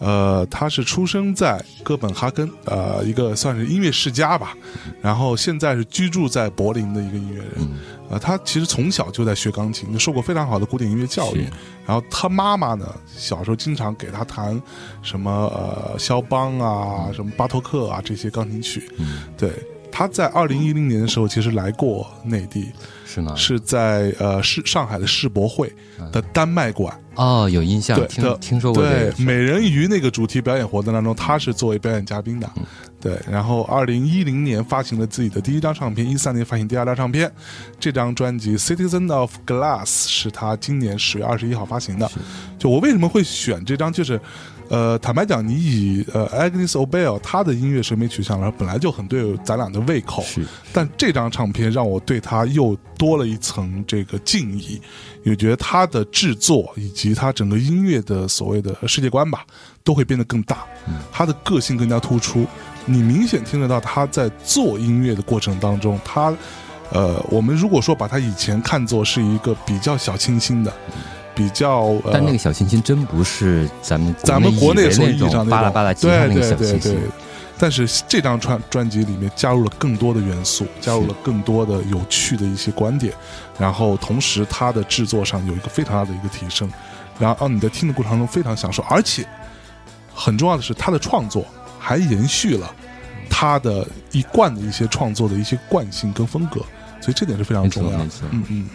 [0.00, 4.52] 呃，她是出生在哥本哈根，呃，一个算是音乐世家吧，
[5.00, 7.68] 然后现在是居住在柏林的一个音乐人，
[8.10, 11.46] 呃，她其实从小就在学钢琴，受过非常好的古典音乐教育，
[11.86, 14.60] 然后她妈妈呢，小时候经常给她弹
[15.02, 18.90] 什么呃肖邦啊、什么巴托克啊这些钢琴曲，
[19.38, 19.52] 对。
[19.96, 22.72] 她在二零一零年的时候，其实来过内地，
[23.14, 23.34] 是吗？
[23.36, 25.72] 是在呃世上海的世博会
[26.10, 32.50] 的丹麦馆，哦，有印象，听听说过对，美人鱼那个主题表演活动当中，他是作为表演嘉宾的。
[32.56, 32.64] 嗯
[33.04, 37.30] 对，然后二零一零年发行了自己的第一张唱片，一三年发行第二张唱片。
[37.78, 42.10] 这张专辑《Citizen of Glass》是他今年十月二十一号发行的。
[42.58, 44.18] 就我为什么会选这张，就是。
[44.70, 50.22] 呃，坦白讲，你以呃 Agnes Obel 她的音乐审美取向来说，本来就很对咱俩的胃口。
[50.22, 54.80] 是但这张唱片让我对他又多了一层这个敬意，
[55.22, 59.44] 也觉得他的制作以及他整个音乐的所谓的世界观吧，
[59.84, 60.64] 都会变得更大，
[61.12, 62.46] 他的个性更加突出。
[62.86, 66.34] 你明显听得到他在做音乐的过程当中，他，
[66.90, 70.72] 呃，我们如果说把他以前看作是一个比较小清新的，
[71.34, 77.00] 比较呃，但那个小清新真不是咱们咱们国内所意义上种巴拉巴拉吉他对那个小对对对清新，。
[77.56, 83.14] 但是这张专专辑里面加入了更多的元素，加入了更多的有趣的一些观点，
[83.58, 86.70] 然后同时它的制作上有一个非常大的一个提升，
[87.18, 89.24] 然后让你在听的过程中非常享受，而且
[90.12, 91.46] 很重要的是，他的创作
[91.78, 92.68] 还延续了
[93.30, 96.60] 他的一贯的一些创作的一些惯性跟风格，
[97.00, 97.98] 所以这点是非常重要。
[97.98, 98.68] 嗯嗯嗯，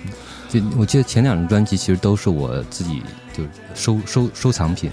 [0.50, 4.92] 就我记得前两张专辑其实都是我自己就收收收藏品。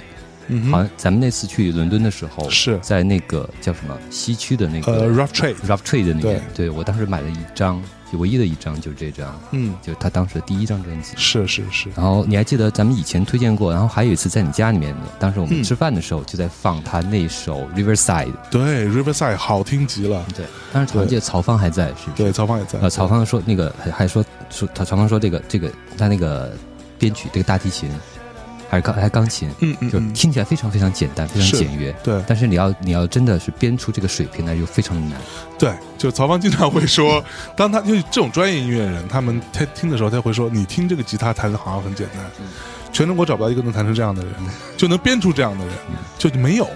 [0.48, 11.12] 嗯好像咱们那次去伦敦的时候，是在那个叫什么西区的那个呃，Rough Trade，Rough Trade 的那对边，对我当时买了一张，就唯一的一张就是这张，嗯，就是他当时的第一张专辑。
[11.16, 22.22] 是是是，然后你还记得咱们以前推荐过，然后还有一次在你家里面，当时我嗯们吃饭的时候就在放他那首 Riverside，对，Riverside 好听极了，对，当时好像记得曹芳还在，是不是？
[22.22, 26.52] 对，曹芳也在，呃，曹芳说那个还还说说曹曹芳说这个这个他那个
[26.98, 27.90] 编曲这个大提琴
[28.68, 31.94] 还是钢还是钢琴，嗯嗯，就嗯听起来非常非常简单，非常简约。
[32.02, 35.20] 对但是你要你要真的是编出这个水平来，就非常的难。
[35.58, 37.24] 对，就曹芳经常会说，
[37.56, 42.24] 当他就是这种专业音乐人，他们他听的时候，他会说，你听这个吉他弹的好像很简单，
[42.92, 44.32] 全中国找不到一个能弹成这样的人，
[44.76, 45.74] 就能编出这样的人，
[46.18, 46.66] 就没有，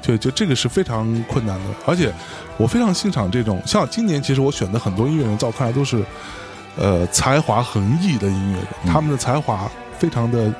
[0.00, 1.64] 就就这个是非常困难的。
[1.86, 2.12] 而且
[2.56, 6.02] 我非常欣赏这种，像今年其实我选的很多音乐人，在我看来都是
[6.76, 10.52] 呃才华横溢的音乐人，他们的才华非常的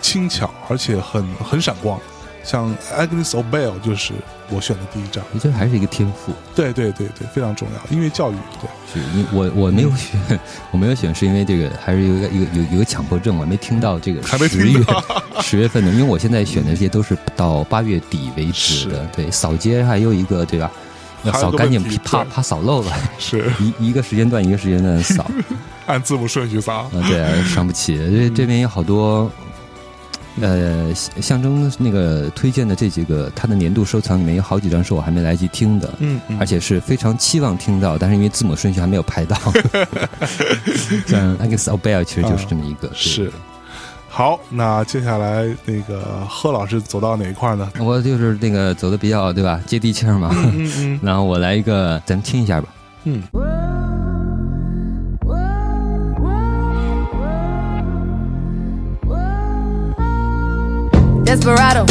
[0.00, 1.98] 轻巧，而且很很闪光。
[2.44, 4.14] 像 Agnes Obel 就是
[4.48, 6.32] 我选的第一张，我觉得还是一个天赋。
[6.54, 8.68] 对对对对，非常重要，音乐教育，对。
[8.90, 10.18] 是你我我没有选，
[10.70, 14.80] 我没有选是因为这个还是有一个有有有一个强迫症，我没听到这个 十月
[15.42, 19.04] 十月份的，因为我现在选的这些都是到八月底为止的。
[19.14, 20.70] 对，扫街还有一个对吧？
[21.24, 25.30] 要扫干净，怕怕扫漏了， 是一一个时间段一个时间段扫。
[25.84, 26.74] 按字母顺序扫。
[26.74, 27.96] 啊，对，伤不起。
[27.98, 29.30] 这这边有好多，
[30.40, 39.36] 呃，象象征那个推荐的这几个，他的年度收藏里面有好几张是我还没来得及听的，嗯嗯而且是非常期望听到，但是因为字母顺序还没有排到。
[41.06, 43.32] 像 Agnes Obel 其实就是这么一个，对是。
[44.10, 47.70] 好，那接下来那个贺老师走到哪一块呢？
[47.78, 50.30] 我就是那个走的比较对吧，接地气儿嘛。
[50.34, 52.68] 嗯嗯 然后我来一个，咱们听一下吧。
[53.04, 53.22] 嗯，
[61.38, 61.86] Desperado.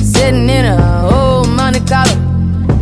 [0.00, 2.14] Sitting in a old Monte Carlo.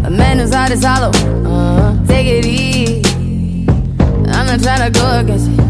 [0.04, 1.08] A man whose heart is hollow.
[1.08, 1.96] Uh-huh.
[2.06, 3.66] Take it easy.
[4.28, 5.60] I'm not trying to go against it.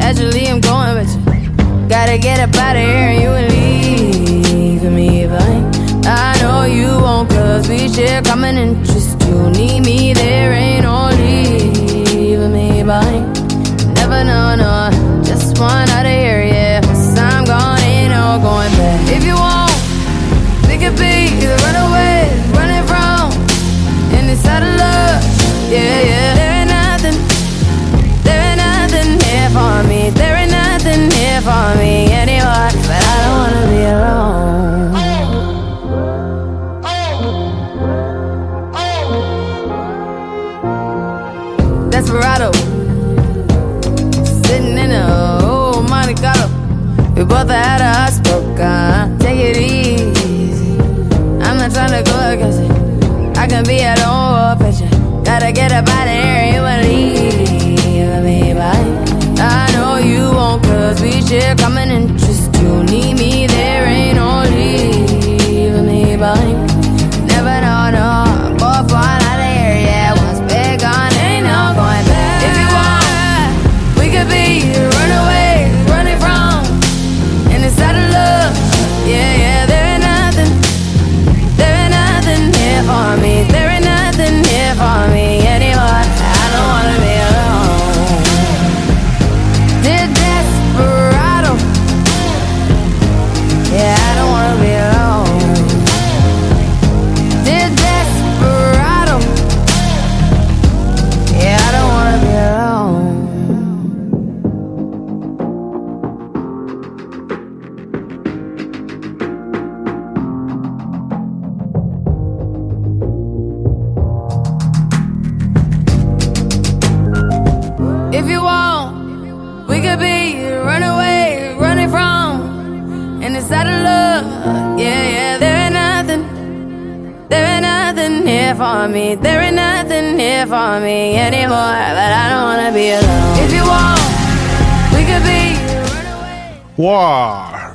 [0.00, 1.88] Actually, I'm going with you.
[1.88, 6.06] Gotta get up out of here and you will leave me behind.
[6.06, 9.20] I know you won't, cause we share common interest.
[9.26, 13.34] You need me, there ain't no leaving me behind.
[13.96, 15.22] Never know, no.
[15.24, 16.49] Just one out of here,
[18.42, 19.00] going back.
[19.08, 19.72] If you want,
[20.66, 23.32] we could be the runaways, running from
[24.16, 25.22] any side of love.
[25.70, 26.59] Yeah, yeah.
[61.30, 62.19] dear coming in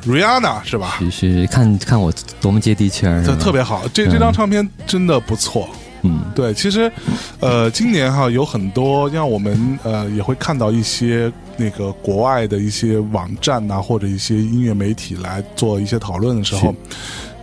[0.06, 0.98] ，Rihanna 是吧？
[1.00, 5.68] 是是，看看我多么接地气儿，这特别好，这嗯这张唱片真的不错。
[6.08, 6.92] 嗯，对，其实，
[7.40, 16.76] 呃，今年哈有很多，让我们呃也会看到一些那个国外的一些网站呐、或者一些音乐媒体来做一些讨论的时候，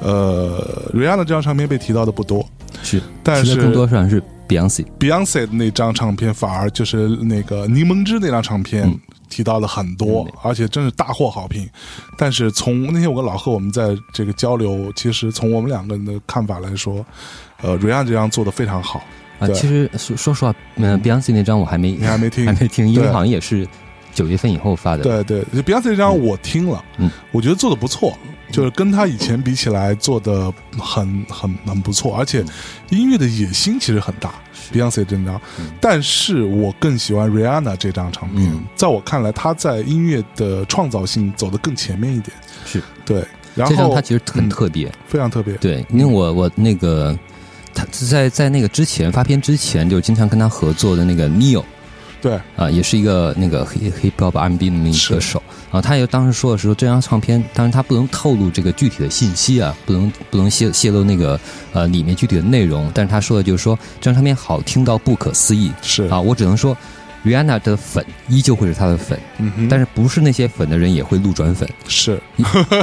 [0.00, 2.46] 呃，Rihanna 这张唱片被提到的不多。
[2.84, 8.88] 是，但是更多上是 Beyonce，Beyonce 的那张唱片反而就是那个柠檬汁那张唱片。
[9.32, 11.66] 嗯提到了很多，而且真是大获好评。
[12.18, 17.02] 但是从那天我跟老贺我们在这个交流，其实从我们两个人的看法来说，
[17.62, 19.02] 呃，瑞安这张做的非常好。
[19.38, 22.44] 啊，其实说说实话，嗯、b e y o n c e 那张我还没你还没 听。
[22.44, 23.66] 还没听，因为好像也是
[24.12, 25.02] 九月份以后发的。
[25.02, 25.42] 对对。
[25.54, 27.10] 就，Beyonce 这张我听了，嗯。
[27.32, 28.12] 我觉得做的不错，
[28.52, 32.44] 就是跟他以前比起来做的很很很不错，而且
[32.90, 34.34] 音乐的野心其实很大。
[34.72, 35.40] Beyonce 这张，
[35.80, 38.62] 但是我更喜欢 Rihanna 这张唱片，嗯。
[38.76, 42.36] 在我看来，她在音乐的创造性走得更前面一点。
[42.64, 42.82] 是。
[43.04, 45.54] 对，然这张后它其实很嗯特别，非常特别。
[45.54, 47.18] 对，因为我我那个
[47.74, 51.64] 他在在那个之前发片之前，就经常跟他合作的那个 Neo
[52.22, 55.42] 对，啊、也是一个那个 hip hip hop R&B 的那么一是歌手。
[55.72, 61.40] 啊他也当时说的时候，这张唱片，当然他不能透露这个具体的信息啊，不能不能泄泄露那个
[61.72, 62.90] 呃里面具体的内容。
[62.94, 66.20] 但是他说的就是说，这张唱片好听到不可思议是啊！
[66.20, 66.76] 我只能说
[67.24, 69.18] ，Rihanna 的粉依旧会是她的粉，
[69.68, 71.68] 但是不是那些粉的人也会路转粉。
[71.88, 72.20] 是。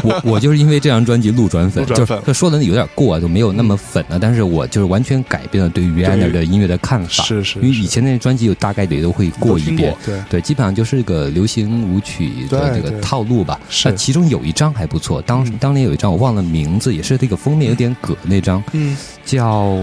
[0.04, 2.34] 我 我就是因为这张专辑路转粉，就路转粉。
[2.34, 4.18] 是说的有点过啊，就没有那么粉了。
[4.20, 9.96] 但是我就是完全改变了对于 Rihanna 的音乐的看法，是是是因为以前那些专辑我大概也都会过一遍。
[10.06, 13.60] 对，对，基本上就是个流行舞曲的这个套路吧。
[13.70, 15.58] 是那其中有一张还不错，当嗯。
[15.60, 19.76] 当年有一张我忘了名字，也是这个封面有点葛那张，嗯，叫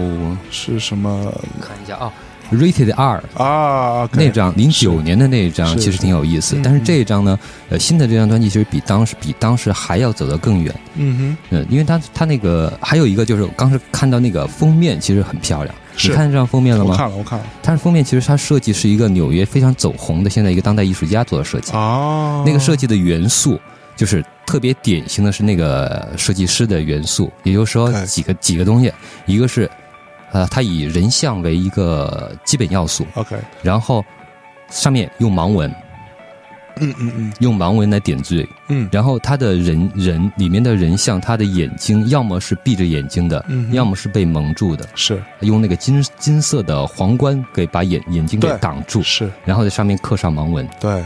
[0.49, 1.31] 是什么？
[1.61, 2.11] 看一下啊
[2.51, 3.23] ，Rated R。
[3.35, 4.09] 啊？
[4.13, 7.37] 那张零九年的那一张其实挺有意思嗯，但是这一张呢，
[7.69, 10.73] 呃，新的这张专辑其实比当时比当时还要走得更远。
[10.95, 11.37] 嗯哼。
[11.51, 16.91] 嗯，因为它它那个还有一个就是我当时看到那个封面其实很漂亮，你看这张封面，了吗？
[16.91, 17.45] 我看了，我看了。
[17.61, 23.59] 它的封面其实它设计是一个纽约非常走红的现在一个当代艺术家做的设计，哦，那个设计的元素
[23.95, 28.91] 就是特别典型的是那个设计师的元素，也就是说几个几个东西，
[29.25, 29.69] 一个是
[30.31, 34.03] 呃它以人像为一个基本要素，OK，然后
[34.69, 35.73] 上面用盲文。
[36.79, 37.33] 嗯嗯嗯。
[37.39, 38.87] 用盲文来点缀，嗯。
[38.91, 45.19] 然后他的人人里面的人像，他的眼睛要么是闭着眼睛的，嗯要么是被蒙住的，是。
[45.39, 51.03] 用那个金金色的皇冠给把眼眼睛给挡住，是，然后在上面刻上盲文，对，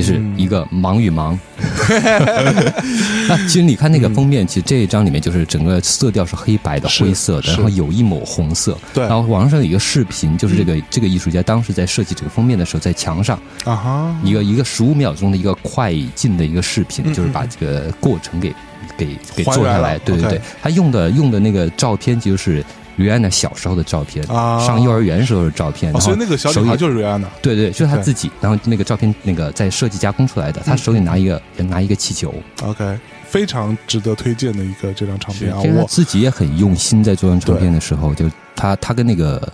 [0.00, 0.34] 就是嗯。
[0.36, 1.38] 一个忙与忙。
[3.28, 8.76] 那其实你看那个封面，其实这一张里面就是整个色调是黑白的、灰色的，然后有一抹红色。
[8.94, 9.04] 对。
[9.04, 18.54] 然后网上有一个视频，就是这个、这个艺术家当时在设计这个封面的时候，在墙上啊哈，一个一个十五秒钟的一个快进的一个视频，嗯就是把这个过程给
[18.96, 19.98] 给给做下来。
[19.98, 22.64] 对对对，他用的用的那个照片就是
[23.00, 24.60] Rihanna 小时候的照片，啊。
[24.64, 25.90] 上幼儿园时候的照片。
[25.92, 39.50] 哦，然后所以那个小女孩就是瑞安娜，对对，就是他自己，然后那个照片那个在设计加工出来的，她手里拿一个拿一个气球，OK，非常值得推荐的一个这张唱片我自己也很用心在做张唱片的时候，就他他跟那个。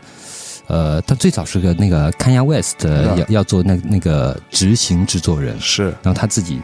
[0.69, 5.85] 呃，他最早是个那个 Kanye West 嗯要要做那那个执行制作人，是。
[6.03, 6.61] 然后他自己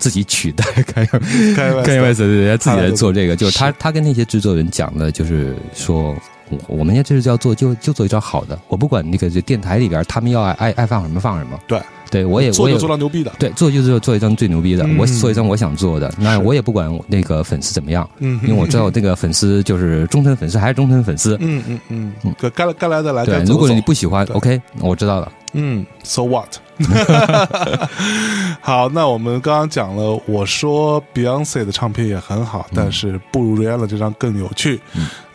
[0.00, 1.06] 自己取代 Kanye
[1.54, 6.16] 开 Kanye West 对对，自己来做这个，就是他他跟那些制作人讲的，就是说，
[6.48, 11.80] 我我们家这是要做就就做一张好的，我不管那个这电台里边他们要爱爱爱放什么放什么，对，
[12.10, 14.96] 对我也我也做就做到牛逼的，对做就做做一张最牛逼的，嗯。
[14.98, 26.56] 我做一张我想做的，那我也不管那个粉丝怎么样，嗯，因为我知道那个粉丝就是忠诚粉丝还是忠诚粉丝，嗯嗯嗯，该该该来的来，对如果你不喜欢，OK，我知道了，嗯，So what？
[28.62, 34.80] 好，那我们刚刚讲了，我说 Beyonce 的唱片也很好，但是不如 Rihanna 这张更有趣。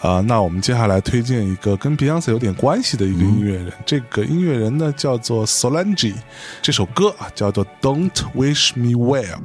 [0.01, 6.13] 啊、那我们接下来推荐一个跟 Beyonce 有点关系的一个音乐人，这个音乐人呢叫做 Solange，
[6.61, 9.39] 这首歌啊叫做 Don't Wish Me Well。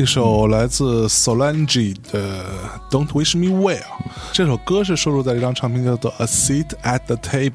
[0.00, 2.42] 一首来自 Solange 的
[2.90, 3.76] 《Don't Wish Me Well》。
[4.32, 7.50] 这首歌是收录在一张唱片叫做《A Seat at the Table》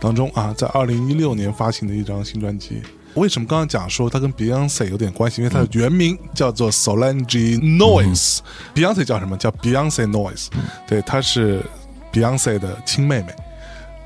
[0.00, 2.82] 当中啊，在二零一六年发行的一张新专辑。
[3.14, 5.42] 为什么刚刚讲说它跟 Beyonce 有点关系？
[5.42, 8.40] 因为它的原名叫做 Solange Noise，、
[8.74, 9.36] Beyonce 叫什么？
[9.36, 10.48] 叫 Beyonce Noise，、
[10.88, 11.62] 对，她是
[12.12, 13.32] Beyonce 的亲妹妹。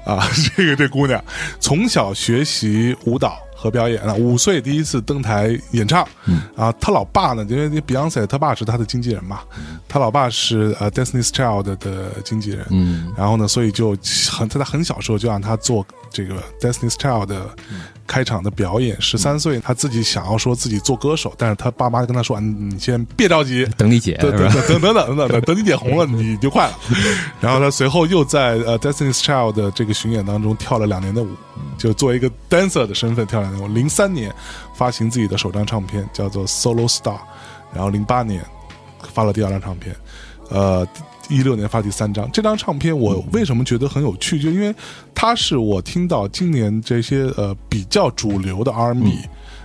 [0.05, 1.25] 啊， 这个这姑娘
[1.59, 6.07] 从小学习舞蹈和表演啊，五岁第一次登台演唱。
[6.57, 9.41] 啊，他老爸呢，因为 Beyonce 他爸是他的经纪人嘛，
[9.89, 12.67] 他老爸是呃 Destiny's Child 的经纪人。
[12.71, 13.97] 嗯，然后呢，所以就
[14.31, 17.51] 很他在很小时候就让他做这个 Destiny's Child 的
[18.07, 19.01] 开场的表演。
[19.01, 24.31] 十三岁他自己想要说自己做歌手，但是他爸妈跟他说：“啊你你先别着急，等你姐等？
[24.31, 26.79] 等等等等等等， 等你姐红了你就快了。
[27.41, 31.29] 然后他随后又在呃 Destiny's Child 的这个巡演当中跳了两年的舞，
[31.77, 33.75] 就作为一个 dancer 的身份跳两年舞。
[33.75, 34.35] 零三年
[34.75, 37.19] 发行自己的首张唱片，叫做 Solo Star，
[37.73, 38.45] 然后零八年
[39.13, 39.95] 发了第二张唱片，
[40.51, 40.87] 呃。
[41.31, 44.39] 一六年发第三张，这张唱片我为什么觉得很有趣？
[44.39, 44.75] 就因为
[45.15, 49.21] 它是我听到今年这些呃比较主流的 R&B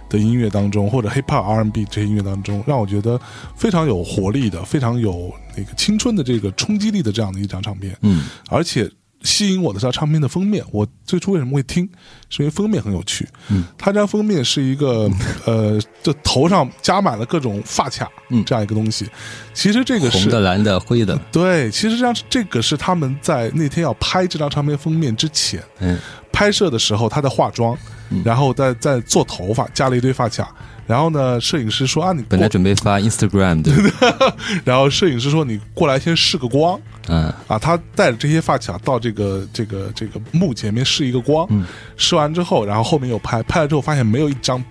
[0.07, 3.19] 的音乐当中，或者 Hip Hop R&B 这些音乐当中，让我觉得
[3.57, 7.93] 非常有活力的，非常有那个青春的这个冲击力的这样的一张唱片。
[8.03, 8.89] 嗯，而且
[9.21, 10.63] 吸引我的是它唱片的封面。
[10.71, 11.87] 我最初为什么会听，
[12.29, 13.27] 是因为封面很有趣。
[13.49, 15.09] 嗯，他这张封面是一个
[15.45, 19.09] 呃，就头上加满了各种发卡，嗯这样一个东西。
[19.53, 25.97] 其实这个是红的、蓝的、灰的，对，其实这张这个是他们在那天要拍这张唱片封面之前嗯，
[26.31, 27.77] 拍摄的时候，他在化妆，
[28.23, 30.53] 然后在在做头发，加了一堆发卡。
[30.89, 33.71] 然后呢，摄影师说啊，你本来，准备发 Instagram 的，
[34.65, 36.81] 然后摄影师说你过来先试个光。
[37.07, 37.59] 嗯，啊。
[37.59, 41.63] 他带着这些发卡到这个这个这个幕前面试一个光，嗯。
[41.95, 44.63] 试完之后，然后后面又拍，拍了之后发现没有一张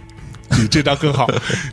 [0.57, 1.27] 比这张更好，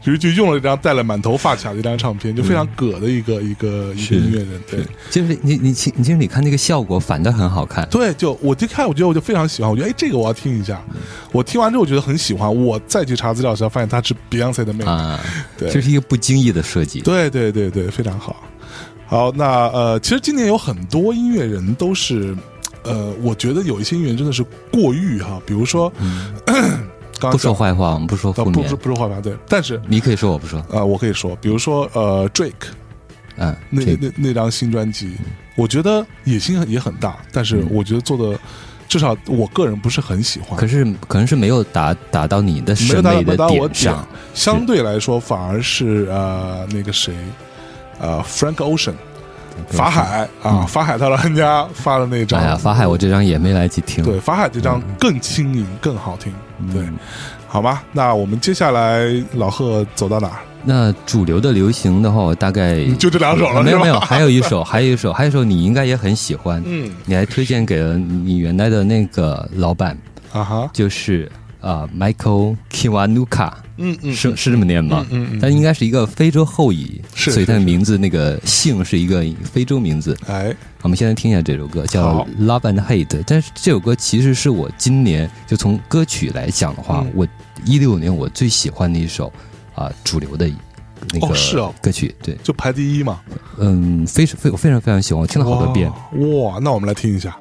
[0.04, 4.80] 就就用了一张戴了满头发卡的一张唱片，就非常葛的一个一个一个音乐人，对。
[5.10, 10.82] 就是你你其其实你看那个效果反的很好看，对，就我一看，我觉得我就非常喜欢，我觉得哎，这个我要听一下。
[11.32, 12.54] 我听完之后，我觉得很喜欢。
[12.54, 14.92] 我再去查资料的时候，发现她是 Beyonce 的妹妹。
[14.92, 15.20] 啊，
[15.58, 18.44] 对这是一个不经意的设计，对对对对，非常好。
[19.08, 22.36] 好，那呃，其实今年有很多音乐人都是，
[22.84, 25.92] 呃，我觉得有一些音乐人真的是过誉哈，比如说，
[26.46, 26.56] 刚
[27.20, 28.54] 刚不说坏话，我们不说负面。
[28.54, 32.54] 不不是，不说坏话，对，但是你可以说我不说，呃，我可以说，比如说呃，Drake
[33.38, 35.16] 嗯，那那那张新专辑，
[35.56, 38.40] 我觉得野心也很大，但是我觉得做的
[38.88, 40.58] 至少我个人不是很喜欢。
[40.58, 47.14] 可是可能是没有达达到你的没有达到审美的达到我点上，相对来说反而是呃那个谁，
[48.00, 48.94] 呃 Frank Ocean，
[49.70, 56.34] 法海啊，法海他老人家发的那张，嗯哎呀，法海我这张也没来及听，对法海这张更轻盈更好听，
[56.74, 56.98] 对，嗯
[57.48, 60.40] 好吧，那我们接下来老贺走到哪儿？
[60.68, 66.90] 那主流的流行的话，我大概就这两首了，没有没有，还有一首， 还有一首，还有一首你应该也很喜欢，嗯。
[67.06, 69.98] 你还推荐给了你原来的那个老板，
[70.34, 71.32] 啊哈，就是
[71.62, 75.06] 呃 Michael Kiwanuka，嗯嗯，是是这么念吗？
[75.10, 80.18] 嗯嗯嗯他应该是一个非洲后裔，是所以他的名字那个姓是一个非洲名字。
[80.28, 83.06] 哎，我们现在听一下这首歌，叫《Love and Hate》。
[83.28, 87.28] 但是这首歌其实是我今年就从歌曲来讲的话，嗯我
[87.66, 89.32] 一六年我最喜欢的一首
[89.74, 90.50] 啊、主流的
[91.12, 92.16] 那个哦是哦歌曲。
[92.24, 93.20] 对，就排第一嘛，
[93.58, 95.90] 嗯，非常非我非常非常喜欢，我听了好多遍。
[95.90, 97.36] 哇，哇，那我们来听一下。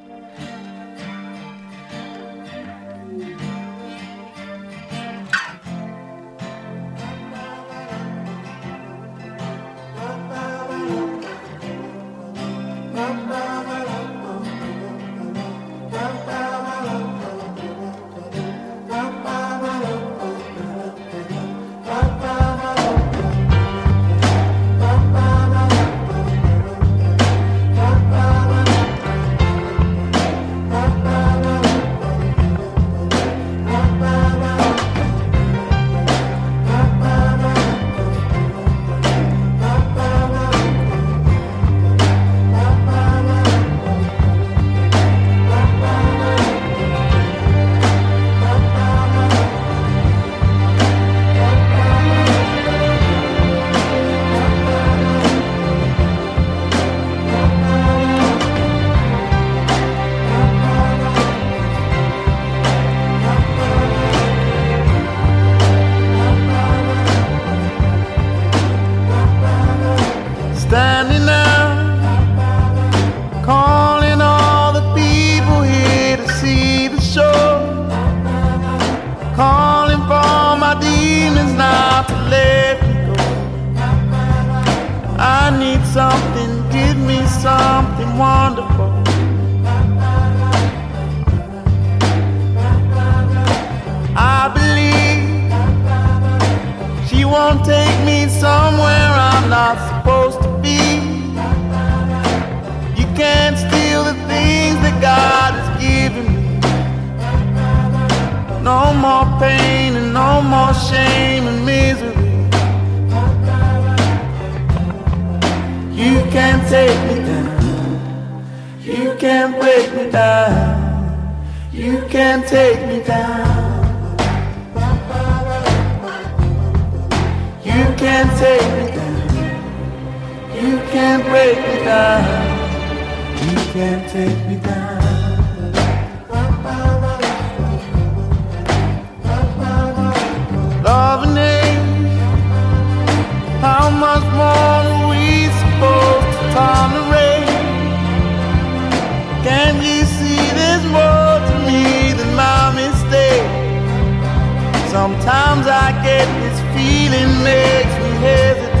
[157.45, 158.73] Makes me hesitate.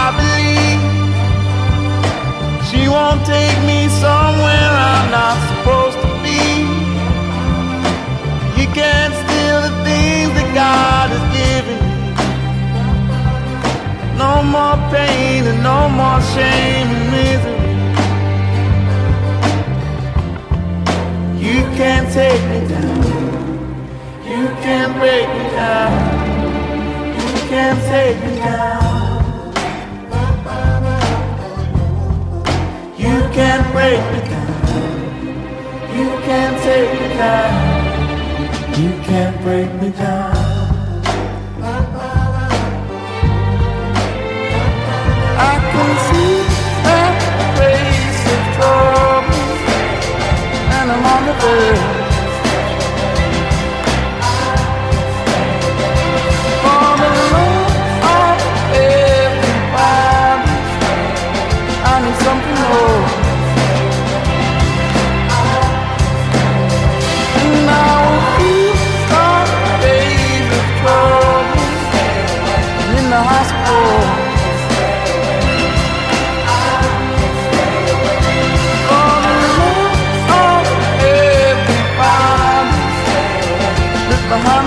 [0.00, 0.80] I believe
[2.68, 6.42] she won't take me somewhere I'm not supposed to be.
[8.60, 11.94] You can't steal the things that God has given you.
[14.18, 17.63] No more pain and no more shame and misery.
[21.76, 23.02] Can't take me down.
[24.24, 25.92] You can't break me down.
[27.18, 28.94] You can't take me down.
[32.96, 34.44] You can't break me down.
[35.96, 37.54] You can't take me down.
[38.80, 40.36] You can't break me down.
[45.36, 46.13] I can see
[51.42, 51.93] and
[84.34, 84.63] behind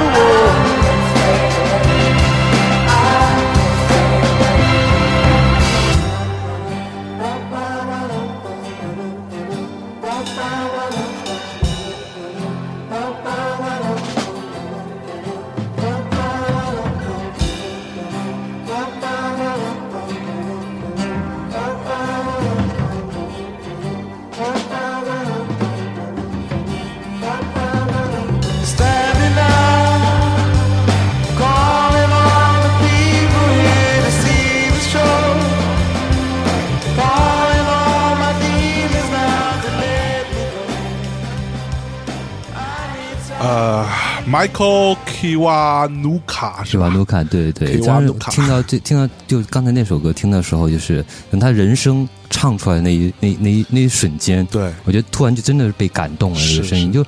[44.30, 57.02] ，Michael Kiwanuka 是吧？？Nuka，对对听到 这听到就刚才那首歌听的时候，就是等他人声唱出来那一那那一那一瞬间，对我觉得突然就真的是被感动了，是这个声音就。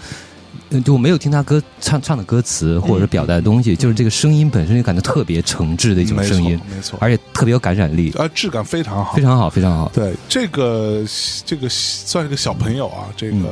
[0.71, 9.91] 嗯就我没有听他歌唱唱的歌词，或者是表达的东西，就是这个声音本身就感觉特别诚挚的一种声音，没错而且特别有感染力，呃，质感非常好，非常好，非常好。
[9.91, 11.03] 对，这个
[11.43, 13.49] 这个算是个小朋友啊，这嗯个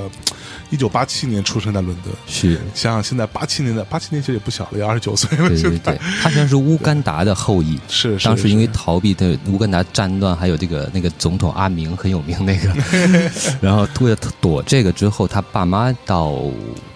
[0.70, 2.14] 一九八七年出生在伦敦。
[2.26, 5.48] 是，想想现在八七年的八七年其实也不小了，也二十九岁了。
[5.50, 12.74] 对对对，他实际上是乌干达的后裔，是是当时因为逃避的乌干达战乱，还有这个那个总统阿明很有名那个，
[13.62, 16.32] 然后为了躲这个之后，他爸妈到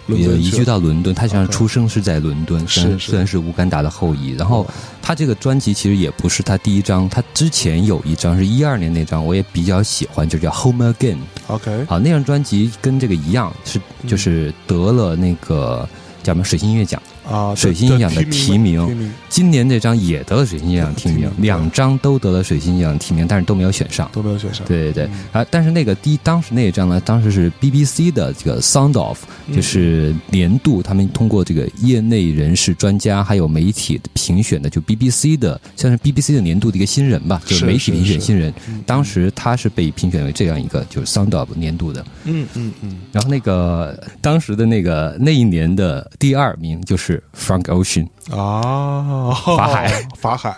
[0.06, 4.32] 伦敦去了移居到伦敦，他实际上出生是在伦敦，虽然虽然是乌干达的后裔。
[4.32, 4.68] 然后
[5.00, 11.16] 他这个专辑其实也不是他第一张，他之前有一张是一二年那张，我也比较喜欢，就叫《Home Again》。
[11.52, 15.86] OK，好，那张专辑跟这个一样，是就是得了那个
[16.22, 17.00] 叫什么水星音乐奖。
[17.28, 24.10] 啊，水星音奖的提名今年这张也得了水星音奖提名，两张都得了水星音奖提名，但是都没有选上。
[24.12, 24.66] 都没有选上。
[24.66, 29.18] 对对对，啊，但是那个第当时那一张呢，当时是 BBC 的这个 Sound Off，
[29.54, 38.52] 就是年度他们通过这个业内人士、专家还有媒体评选的，就 BBC 的像是 BBC 的年度的一个新人吧，就是是媒体评选新人。
[38.84, 42.04] 当时他是被评选为这样一个就是 Sound Off 年度的。
[42.24, 50.56] 嗯嗯嗯，然后那个当时的那个那一年的第二名就是是 Frank Ocean，啊，法海， 法海。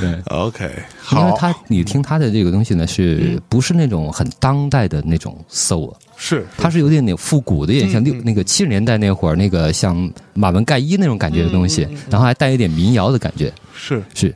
[0.00, 0.64] 对，，OK，
[1.12, 5.92] 因为好，他你听他的这个东西呢，是不是那种很当代的那种 soul？
[6.16, 6.46] 是。
[6.56, 14.34] 它是有点点复古的，有点像六那个七十年代那会儿那个像马文盖伊那种感觉的东西，然后还带一点民谣的感觉，是，是。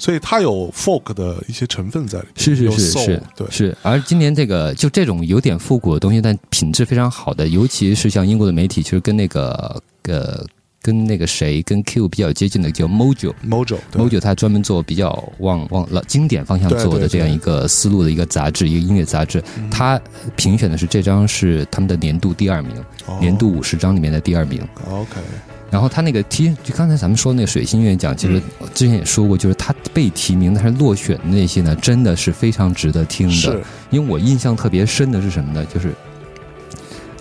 [0.00, 3.76] 所以它有 folk 的一些成分在里面，是是是是，对，是。
[3.82, 10.44] 而今年这个就这种有点复古的东西，但品质非常好的，尤其是像英国的媒体，其实跟那个呃
[10.88, 13.34] 跟那个谁跟 Q 比较接近的叫 Mojo。
[13.46, 19.44] Mojo，对 Mojo 他专门做比较往往老经典方向做的这样一个思路的一个杂志，一个音乐杂志。
[19.70, 20.00] 他
[20.34, 22.72] 评选的是这张是他们的年度第二名，
[23.04, 24.66] 哦年度五十张里面的第二名。
[24.90, 25.20] OK，
[25.70, 33.62] 然后他那个提，就刚才咱们说那个水星乐奖，其实嗯之前也说过，就是他被提名但是落选的那些呢，真的是非常值得听的是。
[33.90, 35.66] 因为我印象特别深的是什么呢？
[35.66, 35.94] 就是。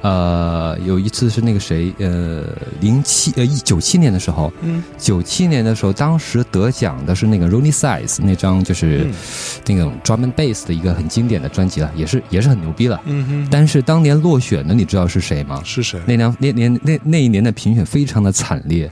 [0.01, 2.43] 呃，有一次是那个谁，呃，
[2.79, 9.13] 零七呃一九七年的时候，嗯，九七年的时候，当时得奖的是那个 Ronnie Size 那张，就是嗯
[9.65, 13.01] 那种 drum and bass 的一个很经典的专辑了，也是也是很牛逼了。
[13.05, 15.61] 嗯哼，但是当年落选的，你知道是谁吗？
[15.65, 15.99] 是谁？
[16.05, 18.89] 那年那年那那一年的评选非常的惨烈，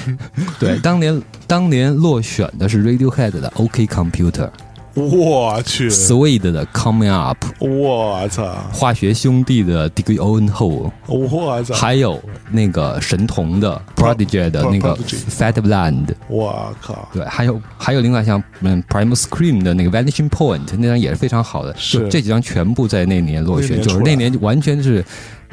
[0.58, 4.48] 对，当年当年落选的是 Radiohead 的 OK Computer、
[4.96, 12.18] 我去，，Swede 的 Coming Up、我操，化学兄弟的 Dig Your Own Hole，我操，还有
[12.50, 25.04] 那个神童的 Prodigy 的那个 Prodigy Fat Land，我靠，对，还有还有另外像嗯 Primal Scream 的那个 Vanishing Point 那张也是非常好的，是就这几张全部在那年落选，就是那年完全是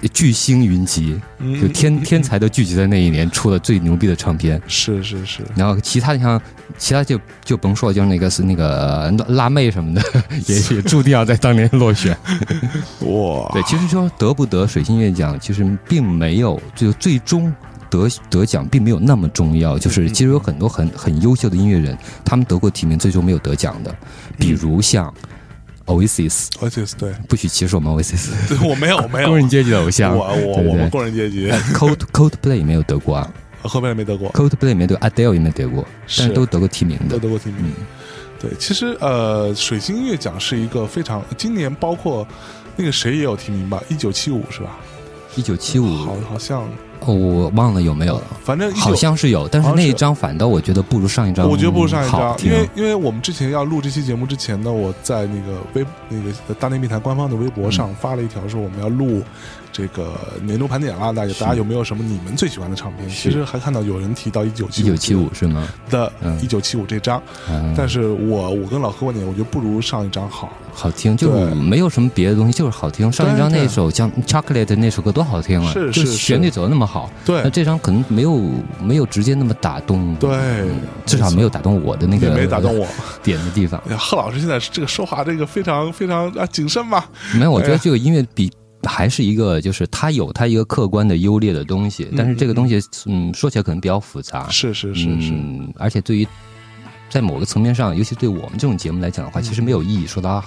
[0.09, 4.61] 巨星云集，嗯就天天才都聚集在那一年，出了最牛逼的唱片。
[4.67, 6.41] 是是是，然后其他的像
[6.77, 10.01] 其他就就甭说，就是那个是那个呃辣妹什么的，
[10.47, 12.17] 也也注定要在当年落选。
[13.01, 17.53] 哇，对，其实说得不得水星乐奖，其实并没有就最终。
[17.89, 21.95] 得得奖并没有那么重要，就是其实有很多很很优秀的音乐人，
[22.25, 23.95] 他们得过提名，最终没有得奖的，
[24.35, 25.13] 比如像
[25.85, 30.15] Oasis，Oasis 对，不许歧视我们 Oasis， 对我没有 没有，工人阶级的偶像。
[30.15, 33.31] 我我们工人阶级，Cold Coldplay 也没有得过啊。
[33.63, 36.23] 后面没得过，，Coldplay 也没得，Adele 也没得过，但是。
[36.23, 37.17] 是都得过提名的。
[37.17, 37.59] 都得过提名。
[37.67, 37.85] 嗯。
[38.39, 42.27] 对，其实呃，水星音乐奖是一个非常，今年包括
[42.75, 44.77] 那个谁也有提名吧，一九七五是吧？
[45.35, 46.67] 一九七五，好，好像哦，
[47.11, 57.71] 我忘了有没有了，反正好像是有，但是那一张反倒我觉得不如上一张，我觉得不如上一张，因为因为我们之前要录这期节目之前呢，我在那个微那个大内密谈官方的微博嗯。
[57.73, 59.21] 上发了一条，说我们要录
[59.73, 60.13] 这个
[60.43, 63.09] 年终盘点啦，大家大家有没有什么你们最喜欢的唱片？
[63.09, 65.67] 其实还看到有人提到一九七一九七五是吗？
[65.89, 70.53] 的嗯一九七五这张，嗯，但是我我跟老何观点，我觉得不如上一张好。
[70.75, 73.11] 好听，就是没有什么别的东西，就是好听。
[73.11, 77.11] 上一张那首像 Chocolate 那首歌多好听啊，是是是旋律走的那么好。
[77.25, 78.39] 对那这张可能没有
[78.81, 82.87] 没有直接那么打动，对嗯至少没有打动我的那个也没打动我。
[83.21, 83.81] 点的地方。
[83.97, 87.07] 贺老师现在这个说话这个非常非常啊谨慎吧？
[87.35, 88.51] 没有，我觉得这个音乐比
[88.83, 94.49] 还是一个，就是它有它一个客观的优劣的东西，但是这个东西，嗯，说起来可能比较复杂。
[94.49, 96.27] 是是是是，嗯，而且对于
[97.09, 100.43] 在某个层面上，尤其对我们这种节目来讲的话，其实没有意义说它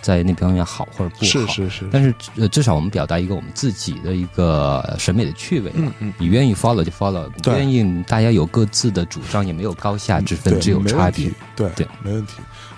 [0.00, 1.24] 在那方面好或者不好。
[1.24, 5.76] 是是是，但是呃，至少我们表达一个我们自己的一个审美的趣味嘛。
[5.76, 11.30] 嗯嗯你愿意 follow 就 follow，不愿意大家有各自的主张，也没有高下之分，只有差别。
[11.54, 12.34] 对对，没问题。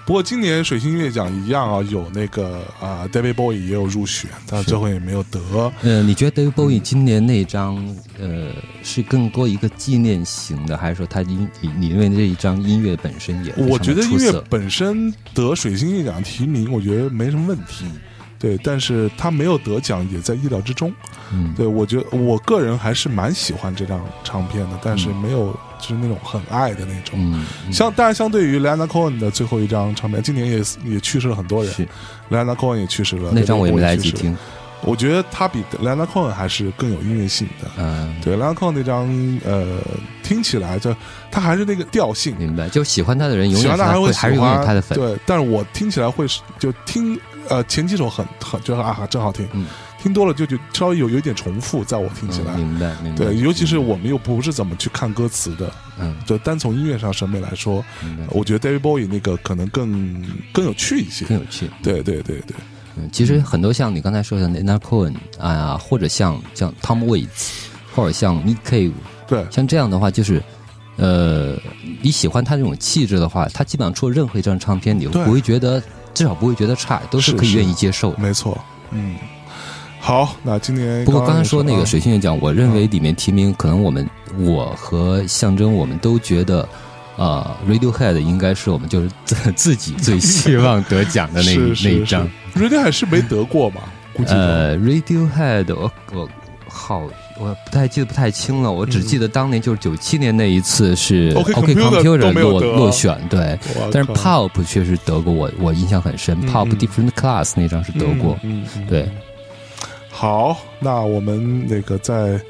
[0.07, 5.41] 不过今年水星音乐奖一样啊，有那个啊、David Bowie 也有入选，但最后也没有得。
[5.83, 7.77] 呃，你觉得 David Bowie 今年那张
[8.21, 8.49] 呃
[8.83, 17.87] 是更多一个纪念型的，还是说他音你你认为这一张音乐本身也我觉得音乐本身得水星音乐奖提名，我觉得没什么问题。
[18.39, 20.93] 对，但是他没有得奖也在意料之中。
[21.33, 25.59] 嗯对我觉得我个人还是蛮喜欢这张唱片的，但是没有
[25.89, 27.19] 就是那种很爱的那种。
[27.19, 31.87] 嗯嗯相当然，相对于 Leonard Cohen 的最后一张唱片，今年也也去世了很多人是
[32.31, 34.19] ，Leonard Cohen 也去世了，那张我也没来得 David Bowie 去世了。
[34.19, 34.37] 及听，
[34.83, 37.71] 我觉得他比 Leonard Cohen 还是更有音乐性的。
[37.77, 39.07] 嗯，对，Leonard Cohen 那张
[39.45, 39.79] 呃，
[40.23, 40.95] 听起来就
[41.31, 47.19] 他还是那个调性，明白，就喜欢他的人永远喜欢他还会还是永喜欢远他的粉，对，但是我听起来会是就听
[47.49, 49.67] 呃前几首很很觉得啊真好听，嗯
[50.05, 52.53] 听多了就就稍微有有一点重复，在我听起来。
[52.57, 57.83] 嗯明白明白，对，尤其是我们又不是怎么去看歌词的，嗯就单从音乐上审美来说，
[58.29, 61.25] 我觉得 David Bowie 那个可能更更有趣一些。
[61.25, 61.71] 更有趣。
[61.83, 62.55] 对对对对，
[62.99, 67.53] 嗯，其实很多像你刚才说的 Nana Cohen 啊，或者像像 Tom Waits，
[67.95, 68.93] 或者像 Nick Cave，
[69.27, 70.43] 对像这样的话，就是
[70.97, 71.57] 呃，
[72.03, 75.83] 你喜欢他这种气质的话，他基本上出任何一张唱片，你对不会觉得，
[76.13, 78.19] 至少不会觉得差，都是可以愿意接受的。
[78.19, 79.17] 没错，嗯。
[80.05, 81.85] 好，那今年不过刚才说那个啊。
[81.87, 84.07] 水星乐奖，我认为里面提名可能我们
[84.39, 86.69] 我和象征我们都觉得。
[87.17, 92.29] 呃，Radiohead 应该是我们就是自自己最希望得奖的那 那一张。
[92.57, 93.83] Radiohead 是没得过吗？
[94.13, 94.37] 估计都。
[94.37, 96.29] 呃，Radiohead，我我
[96.69, 97.03] 好，
[97.39, 103.57] 我不太记得不太清了，我只记得当年就是九七年那一次是 OK OK Computer 落落选，对，
[103.93, 108.87] 但是 Pulp 确实得过我，我印象很深嗯，Pulp 嗯 Different Class 那张是得过，嗯，嗯嗯。
[108.89, 109.09] 对，
[110.17, 112.41] 好，那我们那个在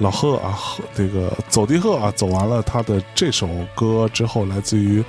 [0.00, 5.00] 老贺啊，贺这个走地贺啊，走完了他的这首歌之后，来自于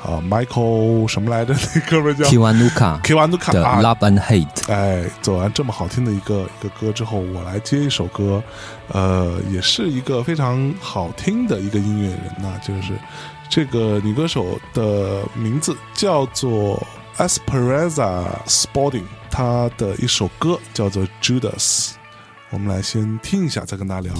[0.00, 1.52] 啊 Michael 什么来着？
[1.74, 8.40] 那哥们儿叫 Kiwanuka，Kiwanuka 的啊，Love and Hate，哎，走完这么好听的一个一个歌之后，我来接一首歌，
[8.92, 12.94] 呃，也是一个非常好听的一个音乐人呐、就是
[13.48, 16.80] 这个女歌手的名字叫做
[17.20, 21.90] Esperanza Sporting，他的一首歌叫做 Judas。
[22.48, 24.14] 我们来先听一下，再跟大家聊。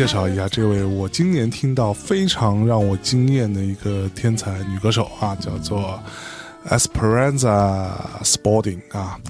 [0.00, 6.02] 介绍一下这位我今年听到非常让我惊艳的一个天才女歌手啊，叫做
[6.70, 7.90] Esperanza
[8.22, 9.20] Spalding 啊。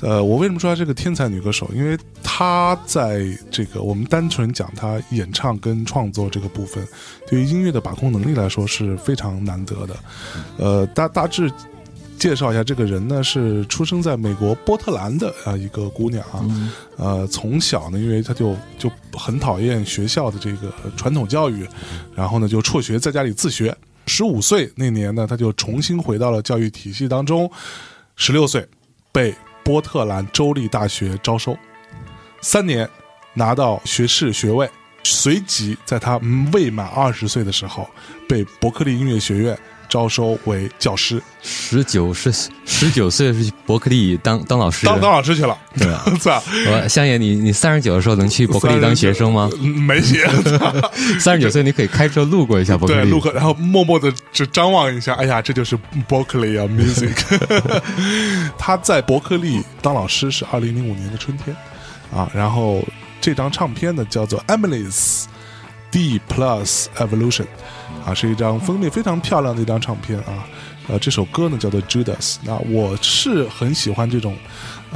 [0.00, 1.70] 呃，我为什么说她是个天才女歌手？
[1.72, 6.84] 因为她在这个我们单纯讲她演唱跟创作这个部分，
[7.28, 9.96] 对于音乐的把控能力来说是非常难得的。
[10.58, 11.48] 呃，大大致
[12.18, 16.44] 介绍一下这个人呢，是出生在美国波特兰的啊一个姑娘啊，
[16.96, 18.90] 呃，从小呢，因为她就就
[19.26, 21.66] 很讨厌学校的这个传统教育，
[22.14, 23.76] 然后呢就辍学，在家里自学。
[24.06, 27.50] 十五岁那年呢，他就重新回到了教育体系当中。
[28.14, 28.64] 十六岁
[29.10, 31.58] 被波特兰州立大学招收，
[32.40, 32.88] 三年
[33.34, 34.70] 拿到学士学位，
[35.02, 36.18] 随即在他
[36.52, 37.90] 未满二十岁的时候，
[38.28, 39.58] 被伯克利音乐学院
[39.88, 42.32] 招收为教师，十九是
[42.64, 45.56] 十九岁是伯克利当当老师，当当老师去了。
[45.78, 49.50] 对啊 操，我香爷，你你三十九的时候能去伯克利当学生吗？
[49.60, 50.26] 嗯没写。
[51.20, 53.20] 三十九岁你可以开车路过一下伯克对，利。
[53.34, 55.78] 然后默默的只张望一下，哎呀，这就是
[56.08, 57.14] Berkeley 啊，music。
[58.58, 61.56] 他在伯克利当老师是二零零五年的春天
[62.14, 62.82] 啊，然后
[63.20, 65.24] 这张唱片呢叫做 Emily's
[65.90, 67.46] D Plus Evolution
[68.06, 70.46] 啊，是一张封面非常漂亮的一张唱片啊。
[70.88, 72.36] 呃，这首歌呢叫做 Judas。
[72.44, 74.36] 那我是很喜欢这种，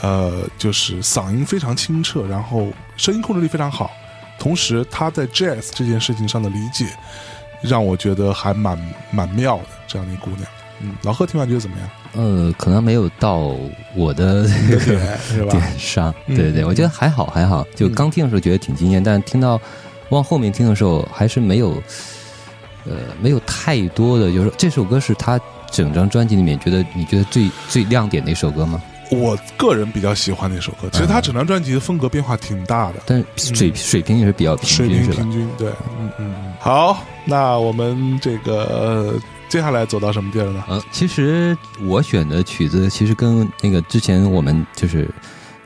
[0.01, 3.91] 呃，就是嗓音非常清澈，然后声音控制力非常好，
[4.39, 6.87] 同时他在 jazz 这件事情上的理解，
[7.61, 8.79] 让我觉得还蛮
[9.11, 9.65] 蛮妙的。
[9.89, 10.43] 这样的一姑娘，
[10.81, 11.91] 嗯，老贺听完觉得怎么样？
[12.13, 13.57] 呃，可能没有到
[13.97, 15.51] 我的这个点 是吧？
[15.51, 16.15] 点上。
[16.29, 17.67] 嗯对对，我觉得还好还好。
[17.75, 19.61] 就刚听的时候觉得挺惊艳，但听到
[20.11, 21.83] 往后面听的时候，还是没有，
[22.87, 24.33] 呃，没有太多的。
[24.33, 28.81] 就是这首歌是他整张专辑里面觉得你觉得最最亮点的一首歌吗？
[29.11, 30.89] 我个人比较喜欢那首歌。
[30.93, 35.17] 其实他整张专辑的风格变化挺大的，但水水平也是比较平均，是吧？
[35.17, 36.53] 平平均，对，嗯嗯嗯。
[36.61, 39.15] 好，那我们这个、呃
[39.51, 40.63] 接下来走到什么地儿呢？
[40.71, 45.11] 嗯，其实我选的曲子其实跟那个之前我们就是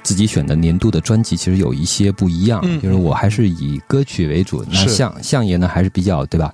[0.02, 6.50] 自己选的年度的专辑其实有一些不一样，嗯就是我还是以歌曲为主，那是相相爷呢还是比较对吧？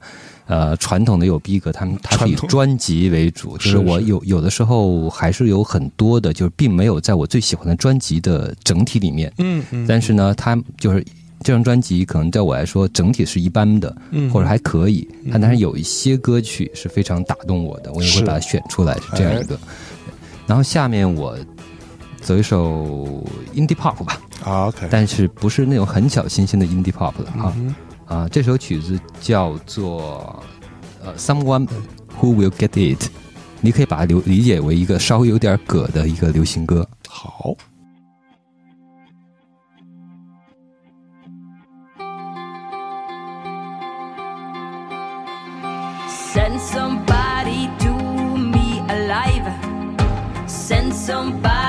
[0.51, 3.79] 呃，传统的有逼格，他们他是以专辑为主，就是是。
[3.79, 11.05] 我有有的时候还是有很多的，就是并没有在我最喜欢的专辑的整体里面，嗯嗯但是呢，他就是
[11.45, 14.29] 这张专辑可能在我来说整体是一般的，嗯。
[14.29, 19.57] 或者还可以，但但是有一些歌曲是非常打动我的，我也会把它选出来，是这样一个。
[20.49, 21.39] 然后下面我
[22.21, 23.25] 走一首
[23.55, 27.73] indie pop 吧，啊，OK，但是不是那种很小清新的 indie pop 了啊、嗯
[28.11, 28.29] 啊！
[28.29, 30.43] 这首曲子叫做
[31.01, 31.69] 呃 Someone
[32.21, 33.09] Who Will Get It，
[33.61, 36.89] 你可以把它理理解为一个稍微有点葛的一个流行歌。
[37.09, 37.55] 好
[46.09, 47.93] ，Send somebody to
[48.37, 49.53] me alive.
[50.49, 51.60] Send somebody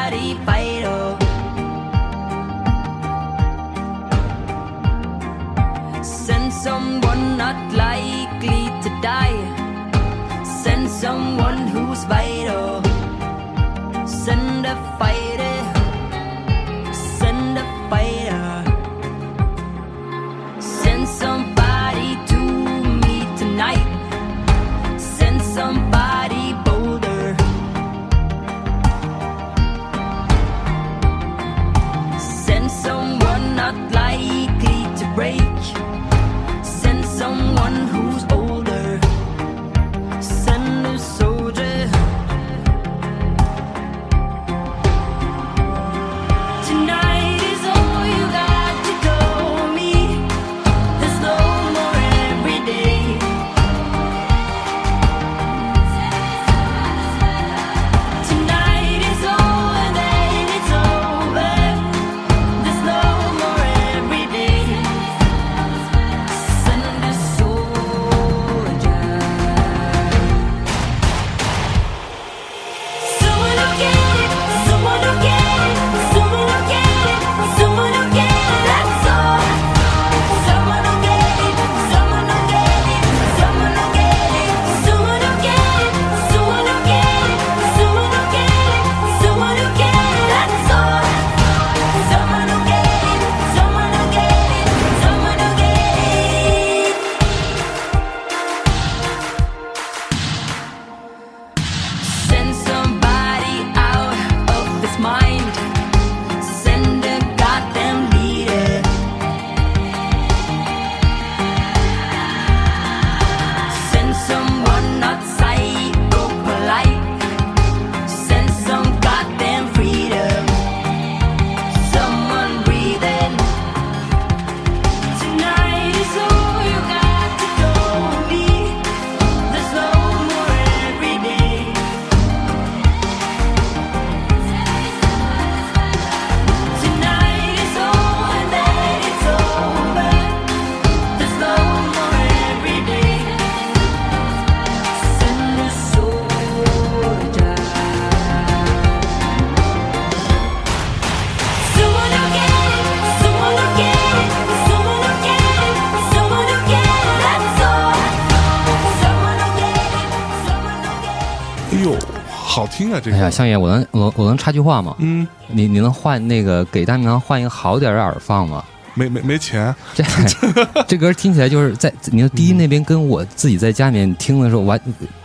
[162.81, 164.95] 听啊，这哎呀，个，香爷，我能我我能插句话吗？
[164.99, 168.63] 嗯，你你能换那个给大明堂换一个好点儿的耳放吗？
[168.93, 170.03] 没没没钱，这
[170.85, 174.77] 这歌听起来就是在你的低音那边跟我自己在家里面听的时候完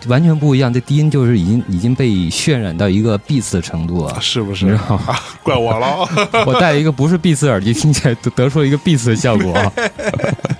[0.06, 4.18] 完全不一样，这低音就是已经已经被渲染到一个 Beats 的程度了。
[4.20, 4.78] 是不是
[5.42, 6.08] 怪我了，
[6.46, 9.52] 我戴一个不是 Beats 耳机，听起来得得出了一个 Beats 的效果。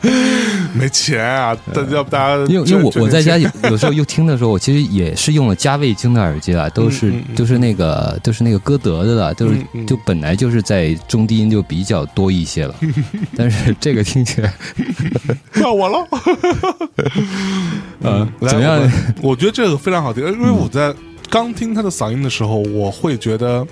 [0.75, 1.57] 没钱啊！
[1.73, 9.55] 大要不大家因为因为我我在家有 有时候又听的时候，我其实也是用了加味精的耳机啊，都是嗯嗯嗯都是那个都是那个歌德的了，都是
[9.87, 12.75] 就本来就是在中低音就比较多一些了，
[13.37, 14.53] 但是这个听起来
[15.55, 16.07] 钱怪我了。
[18.03, 18.79] 呃怎么样？
[19.23, 20.95] 我我觉得这个非常好听，因为我在
[21.31, 23.67] 刚听他的嗓音的时候，我会觉得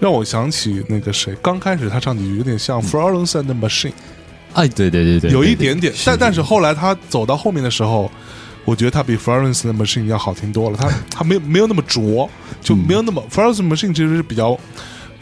[0.00, 3.92] 让我想起那个谁，刚开始他唱几句有点像 Florence and the Machine，
[4.54, 8.10] 哎，对对对对，有一点点，但但是后来他走到后面的时候。
[8.64, 12.30] 我觉得他比 Florence the Machine 要好听多了，他他没有没有那么拙，
[12.60, 14.56] 就没有那么、Florence Machine 其实是比较，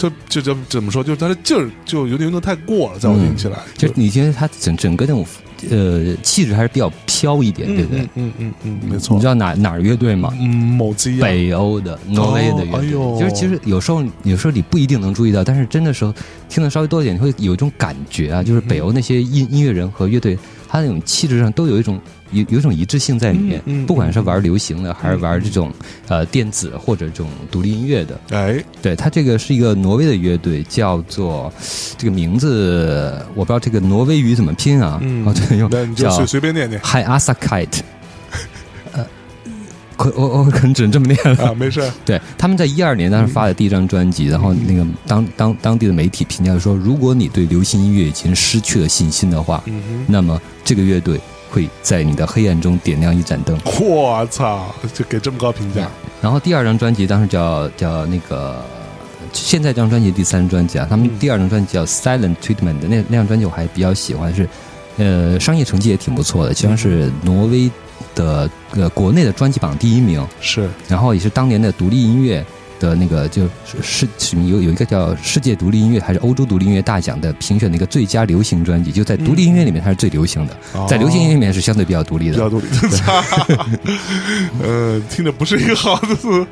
[0.00, 5.26] 就就就怎么说，就是他的劲儿就有点有点太过了，在我听起来，就你觉得他整整个那种
[5.70, 8.00] 呃气质还是比较飘一点，对不对？
[8.00, 10.32] 嗯嗯嗯嗯，没错你知，道哪哪儿乐队吗？
[10.40, 16.14] 嗯，某基啊，北欧的、挪威的乐队，哎呦就是其实有时候有时候你不一定能注意到，但是真的时候
[16.48, 22.00] 听的稍微多一点，你会有一种感觉啊，就是北欧那些音音乐人和乐队，他那种气质上都有一种
[22.32, 25.72] 有有一种一致性在里面，嗯嗯不管是玩流行的，还是玩这种
[26.08, 28.20] 呃电子或者这种独立音乐的。
[28.30, 31.52] 哎，对，它这个是一个挪威的乐队，叫做
[31.98, 37.80] 这个名字我不知道这个挪威语怎么拼啊，嗯哦对，用叫那你就随随便念念 Hi Asakite，
[38.92, 39.04] 呃，
[39.96, 41.48] 可我我可能只能这么念了。
[41.48, 51.20] 啊，没事，对，他们在一二年当时发的第一张专辑，然后那个当当当地的媒体评价说，如果你对流行音乐已经失去了信心的话，嗯那么这个乐队
[51.50, 53.58] 会在你的黑暗中点亮一盏灯。
[53.80, 55.88] 我操，就给这么高评价，
[56.22, 58.62] 然后第二张专辑当时叫叫那个，
[59.32, 64.48] 现在这张专辑第三张专辑啊，他们嗯第二张专辑叫《Silent Treatment》的那那张专辑我还比较喜欢，是
[64.96, 67.70] 呃商业成绩也挺不错的，其实是挪威
[68.14, 70.26] 的呃国内的专辑榜第一名。
[70.40, 72.44] 是，然后也是当年的独立音乐
[72.80, 80.86] 的那个就是是是有有一个叫世界独立音乐还是欧洲独立音乐大奖的评选的一个最佳流行专辑，就在独立音乐里面它是最流行的，哦。
[80.90, 82.32] 在流行音乐里面是相对比较独立的。
[82.32, 83.22] 比较独立，操，
[84.62, 86.46] 呃，听着不是一个好的词，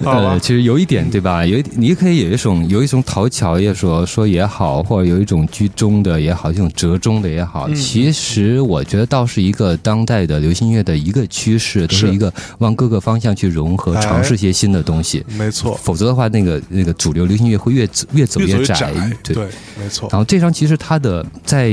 [0.00, 1.44] 呃，，其实有一点对吧？
[1.44, 7.74] 有一你可以有一种有一种讨巧也说说也好，或者有一种居中的也好，这种折中的也好，嗯。
[7.74, 14.04] 其实我觉得倒是一个当代的流行音乐的一个趋势，都是是一个往各个方向去融合，哎。
[14.04, 15.24] 尝试一些新的东西。
[15.38, 18.92] 没错，否则的话，那个那个主流流行乐会越走越走越窄。
[19.22, 19.34] 对。
[19.34, 19.46] 对，
[19.78, 21.72] 没错然，后这张其实它的在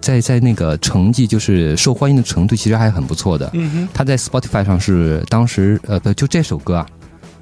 [0.00, 3.50] 在在那个成绩就是受欢迎的程度其实还很不错的。
[3.54, 6.86] 嗯哼，它在 Spotify 上是当时呃不就这首歌啊，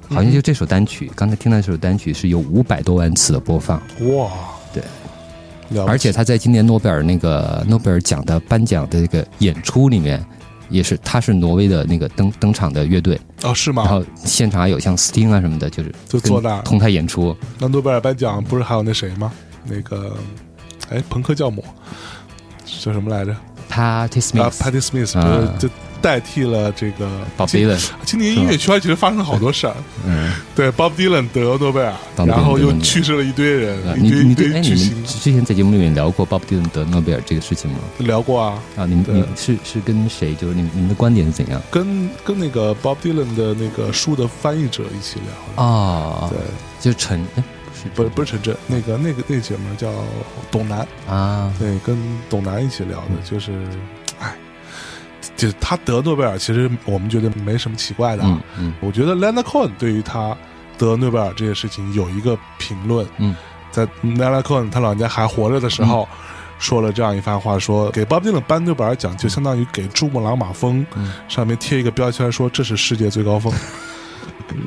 [0.09, 3.77] 好像就这首单曲，刚才听到这首单曲是有五百多万次的播放，
[4.15, 4.31] 哇，
[4.73, 4.81] 对
[5.85, 10.23] 而且他在今年诺贝尔那个诺贝尔奖的颁奖的这个演出里面。
[10.71, 13.83] 也是，他是挪威的那个登登场的乐队，哦，是吗？
[13.83, 17.35] 然后现场还有像 Sting 啊什么的，就是跟就坐那儿同台演出。
[17.59, 19.31] 那诺贝尔颁奖不是还有那谁吗？
[19.65, 20.17] 那个，
[20.89, 21.63] 哎，朋克教母
[22.65, 23.35] 叫什么来着
[23.69, 27.07] ？Patti 啊 Smith、，Patti Smith 不啊是就代替了这个
[27.37, 29.75] Bob Dylan，今年音乐圈其实发生了好多事儿，
[30.05, 34.95] 嗯，对，Bob Dylan 得诺贝尔，然后又去世了一堆人啊，一堆一你你对哎，你堆巨星。
[34.95, 37.77] 们，之前在节目里面聊过 Bob Dylan 得诺贝尔这个事情吗？
[37.99, 39.15] 聊过啊，啊，你们对。
[39.15, 40.33] 你是是跟谁？
[40.33, 41.61] 就是你们你们的观点是怎样？
[41.69, 45.19] 跟跟那个 Bob Dylan 的那个书的翻译者一起
[45.55, 46.39] 聊，啊，对，
[46.79, 47.43] 就陈哎
[47.95, 49.91] 不是不是陈震，那个那个那个姐们儿叫
[50.51, 51.97] 董楠，啊，对，跟
[52.29, 54.00] 董楠一起聊的，就是，哎，
[55.41, 58.29] 就是他得诺贝尔，其实我们觉得没什么奇怪的啊。
[58.59, 58.73] 嗯嗯。
[58.79, 60.37] 我觉得 Leonard Cohen 对于他
[60.77, 63.35] 得诺贝尔这件事情有一个评论，嗯，
[63.71, 66.07] 在 Leonard Cohen 他老人家还活着的时候。
[66.59, 71.11] 说了这样一番话，说给 Bob Dylan 颁诺贝尔奖，就相当于给珠穆朗玛峰嗯。
[71.27, 73.57] 上面贴一个标签，说这是世界最高峰，嗯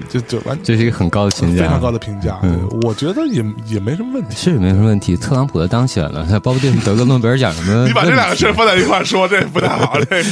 [0.09, 2.39] 就就完这是一个很高的评价，非常高的评价。
[2.43, 4.37] 嗯我觉得也也没什么问题。
[4.37, 5.17] 是没什么问题。
[5.17, 7.87] 特朗普都当选了，那 鲍勃迪伦得个诺贝尔奖什么？
[7.89, 9.99] 你把这两个事儿放在一块儿说，这不太好。
[10.01, 10.25] 这个，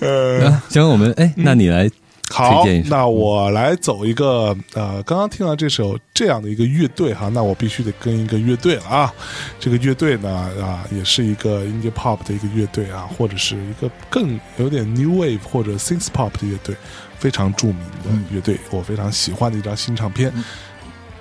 [0.40, 1.90] 呃，啊，行，我们哎，那你来
[2.30, 9.12] 好推荐一，首那我来走一个呃，刚刚听到这首这样的一个乐队哈，那我必须得跟一个乐队了啊。
[9.58, 10.28] 这个乐队呢
[10.60, 16.74] 啊，也是一个 indie pop 的一个乐队啊，或者是一个更有点 new wave 或者 synth pop 的乐队，
[17.18, 20.32] 非常著名的乐队，我非常喜欢的一张新唱片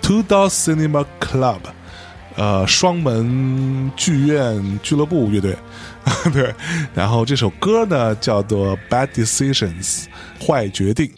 [0.01, 1.59] ，Two Door Cinema Club。
[2.35, 5.57] 呃，双门剧院俱乐部乐队，
[6.31, 6.53] 对，
[6.93, 10.03] 然后这首歌呢叫做《Bad Decisions》，
[10.39, 11.11] 坏决定。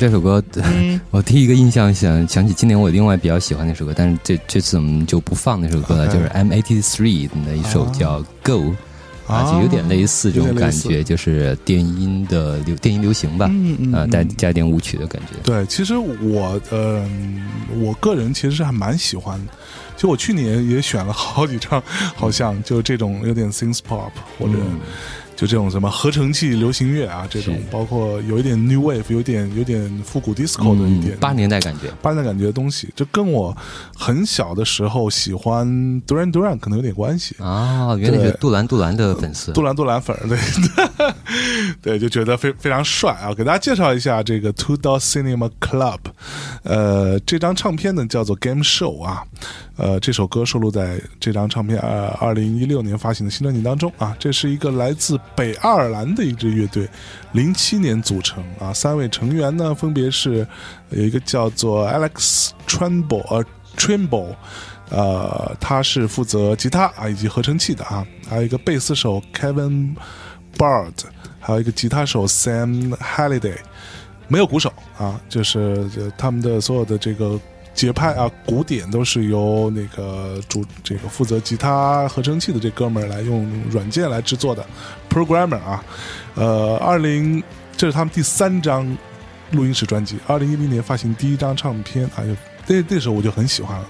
[0.00, 0.42] 这首歌，
[1.10, 8.52] 我第一个印象想想起今年我另外比较喜欢那首歌，但是这这次我们就不放那首歌了就是 M83 的一首叫《Go》。
[9.26, 13.92] 啊，就有点类似这种感觉，就是电音的流电音流行吧，啊，嗯嗯。
[13.94, 15.36] 嗯带加点舞曲的感觉。
[15.44, 17.08] 对，其实我呃，
[17.78, 19.40] 我个人其实还蛮喜欢，
[19.96, 21.80] 就我去年也选了好几张，
[22.16, 24.80] 好像就这种有点 synth pop 或者嗯
[25.40, 33.56] 就这种什么合成器流行乐啊，这种包括有一点 new wave，有点有点复古 disco 的一点嗯八十年代感觉，八年代感觉的东西，这跟我
[33.96, 35.66] 很小的时候喜欢
[36.06, 37.34] Duran Duran 可能有点关系。
[37.38, 39.50] 啊，原来是杜兰杜兰的粉丝。
[39.54, 40.38] 杜兰杜兰粉儿，对
[41.80, 43.32] 对，就觉得非非常帅啊！
[43.32, 46.00] 给大家介绍一下这个 Two Door Cinema Club，
[46.64, 49.24] 呃，这张唱片呢叫做 Game Show 啊，
[49.76, 54.14] 呃，这首歌收录在这张唱片呃二零一六年发行的新专辑当中啊。
[54.18, 56.88] 这是一个来自北爱尔兰的一支乐队，
[57.32, 60.46] 零七年组成啊，三位成员呢分别是
[60.90, 63.44] 有一个叫做 Alex Tremble 呃
[63.76, 64.34] Tremble，。
[64.90, 69.94] 呃，他是负责吉他啊以及合成器的啊，还有一个贝斯手 Kevin
[70.58, 70.92] Bard，
[71.38, 73.56] 还有一个吉他手 Sam Halliday，
[74.26, 75.88] 没有鼓手啊，就是
[76.18, 77.38] 他们的所有的这个
[77.74, 84.66] 节拍啊、鼓点都是由那个主这个负责吉他合成器的这哥们儿来用软件来制作的
[85.08, 85.84] programmer 啊，
[86.34, 87.42] 呃，二零
[87.76, 88.86] 这是他们第三张
[89.52, 92.22] 录音室专辑，二零一零年发行第一张唱片啊，
[92.66, 93.88] 那那时候我就很喜欢了。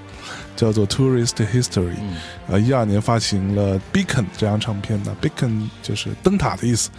[0.57, 1.95] 叫做 Tourist History，、
[2.49, 6.91] 呃，一二年发行了 Beacon 这张唱片呢，Beacon 就是灯塔的意思。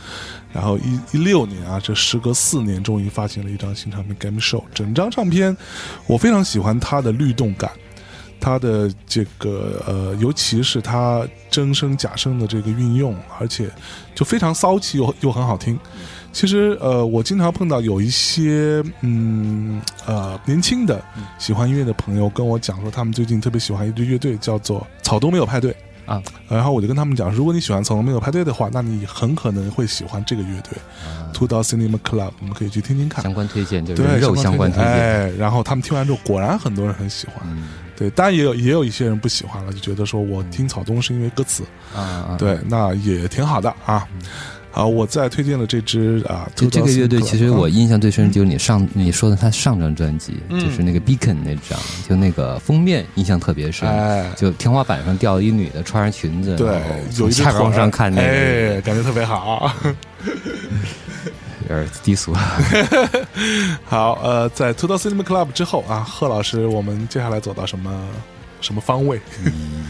[0.53, 4.61] 然后一一六年啊，这时隔四年，终于发行了一张新唱片《Game Show》。
[4.73, 5.56] 整张唱片
[6.07, 7.72] 我非常喜欢它的律动感，
[8.40, 13.69] 它的这个呃，尤其是它真声假声的这个运用，而且
[14.14, 15.80] 就非常骚气又又很好听。
[16.31, 21.03] 其实呃，我经常碰到有一些嗯呃年轻的
[21.37, 25.75] 喜欢音乐的朋友跟我讲说，他们最近特别喜欢一支乐队，叫做草东没有派对。
[26.07, 30.73] 啊，然后我就跟他们讲，如果你喜欢草东没有派对的话，那你很可能会喜欢这个乐队、
[31.31, 33.23] Two Door Cinema Club，我们可以去听听看。
[33.23, 34.91] 相关推荐就是对，人肉相关推荐。
[34.91, 37.37] 哎，然后他们听完之后，果然很多人很喜欢。
[37.45, 41.63] 嗯对，当然也有也有一些人不喜欢了，就觉得说我听草东是因为歌词。
[41.95, 44.05] 啊啊，对，那也挺好的啊。
[44.72, 51.77] 好，我再推荐的这支啊，就这个乐队，其实我印象最深就是你上你说的他上张专辑，嗯就是那个 Beacon 那张，
[52.07, 53.88] 就那个封面印象特别深。
[53.88, 56.81] 哎，就天花板上吊了一女的，穿上裙子，对，
[57.19, 59.73] 有一只从下边往上看那个，哎，感觉特别好。
[61.69, 62.34] 有点低俗。
[63.85, 68.07] 好，呃，在 Two Door Cinema Club 之后啊，贺老师，我们接下来走到什么
[68.61, 69.19] 什么方位？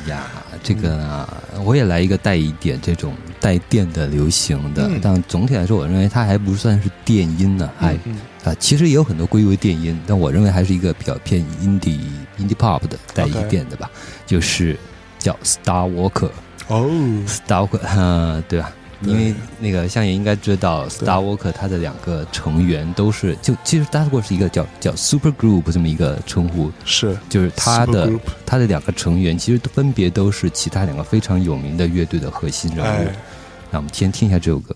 [0.07, 0.23] 呀，
[0.63, 1.27] 这个啊，
[1.63, 11.99] 我也来一个带一点这种带电的流行的，嗯但总体来说，我认为它还不算是电音呢，还嗯啊，其实也有很多归为电音，但我认为还是一个比较偏 indie
[12.39, 13.91] indie pop 的带一电的吧，
[14.25, 14.77] 就是
[15.19, 16.31] 叫 Star Walker。
[16.67, 16.89] 哦
[17.27, 18.71] ，Star Walker，呃，对吧？
[19.03, 28.11] 对因为那个相爷应该知道，Star Walker 他的两个成员都是，就其实 Star Walker 是一个叫叫 Super Group 这么一个称呼，是就是他的
[28.45, 32.87] 他的两个成员其实分别都是其他两个非常有名的乐队的核心人物。
[32.87, 33.15] 哎，
[33.71, 34.75] 那我们先听一下这首歌。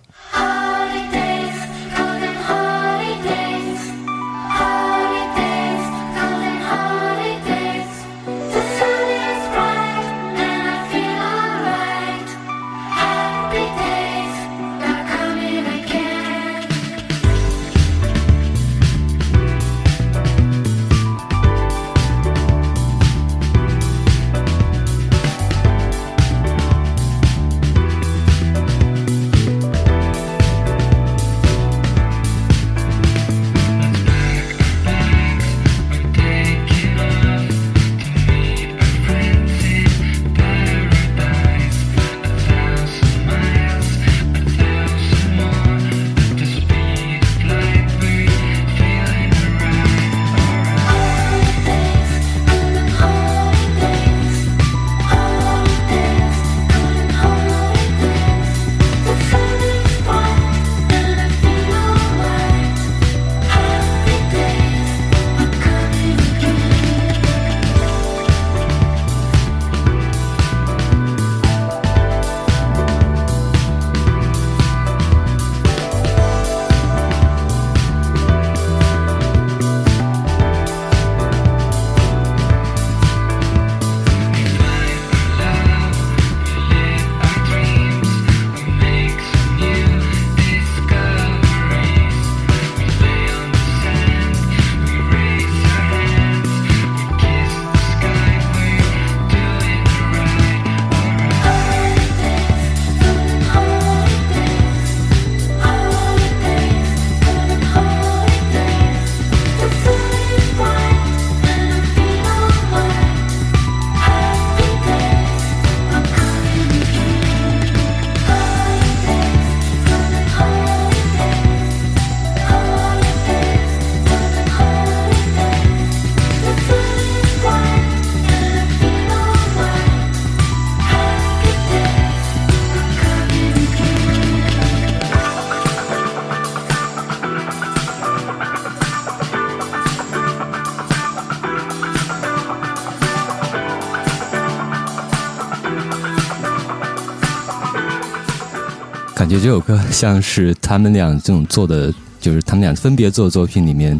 [149.26, 151.91] 感觉这首歌像是他们俩这种做的，
[152.22, 153.99] 就是他们俩分别做的作品里面，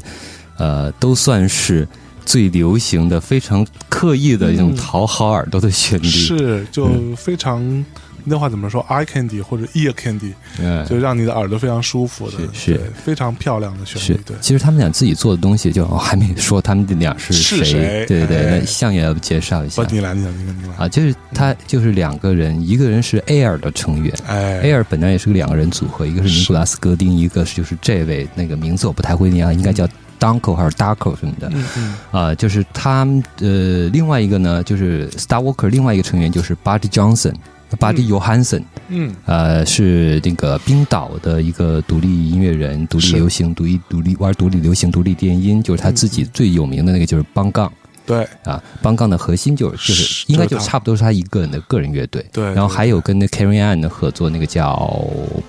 [0.58, 1.88] 呃，都算是
[2.24, 7.84] 最流行的、非常刻意的一种讨好耳朵的旋律。，是就非常。
[8.26, 14.36] 那话怎么说？eye candy 或者 ear candy，嗯，就让你的耳朵非常舒服的，是是对非常漂亮的旋是律，对。
[14.42, 20.76] 其实他们俩自己做的东西就，哦还没说他们俩是是谁对对对，哎那相也要介绍一下，你来，你来，你来，你来。
[20.76, 24.14] 啊，就是他就是两个人，一个人是 Air 的成员。
[24.28, 29.88] 哎 Air 本来也是个两个人组合，一个是尼古拉斯·戈丁，一个是就是这位那个名字我不太会念啊，应该叫
[30.20, 31.50] Dunko 还是 Darko 什么的。
[31.54, 37.34] 嗯嗯啊、就是他们呃，另外一个呢，就是 Star Walker 另外一个成员就是 Buddy Johnson。
[37.72, 47.72] Buddy Johansson，嗯，呃，是那个冰岛的一个独立音乐人，独立流行，独立独立玩独立流行，独立电音，就是他自己最有名的那个就是邦杠
[48.06, 48.26] 对。
[48.44, 52.46] 啊，邦杠的核心就是就是是应该就差不多是他一个人的个人乐队，对。
[52.54, 54.76] 然后还有跟那 Carrie Ann 的合作，那个叫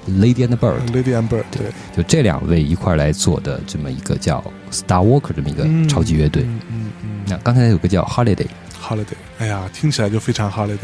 [0.09, 6.45] Lady and Bird，，Lady and Bird，对，就这两位一块儿来做的这么一个叫 Star Walker 这么一个嗯超级乐队。
[6.45, 7.11] 嗯嗯嗯。
[7.29, 8.47] 那刚才有个叫 Holiday，
[8.87, 10.79] ，Holiday，哎呀，听起来就非常 Holiday。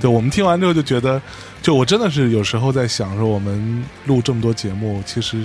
[0.00, 1.20] 对嗯我们听完之后就觉得，
[1.60, 5.44] 就我真的是有时候在想说，我们录这么多节目，其实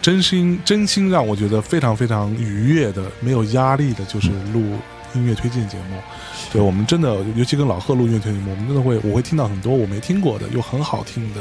[0.00, 4.78] 真心真心让我觉得非常非常愉悦的、没有压力的，就是录
[5.14, 5.98] 音乐推荐节目。
[6.52, 11.40] 对我们真的，尤其跟老贺录音乐推荐节目，我们真的会，我会听到很多我没听过的，又很好听的，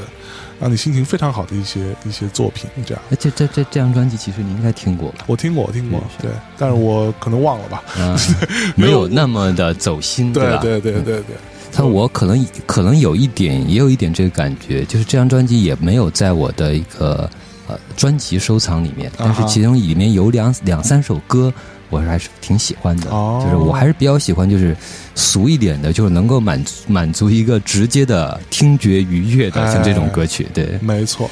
[0.63, 2.69] 让你心情非常好的一些一些作品。
[2.85, 5.25] 这样，哎，这这这这张专辑其实你应该听过吧？
[5.27, 7.83] 我听过，我听过，是对，但是我可能忘了吧。
[7.99, 8.17] 嗯，
[8.77, 10.59] 没有那么的走心，对吧？
[10.61, 11.35] 对对对对，
[11.75, 17.29] 但我可能可能有一点，也有一点这个感觉，就是这张专辑也没有在我的一个
[17.67, 21.53] 呃专辑收藏里面，但是其中里面有两两三首歌。
[21.93, 24.75] 我还是挺喜欢的，哦就是我还是比较喜欢，就是
[25.13, 30.47] 俗一点的，就是能够满足满足一个直接的听觉愉悦的，像这种歌曲。
[30.53, 31.29] 对，没错。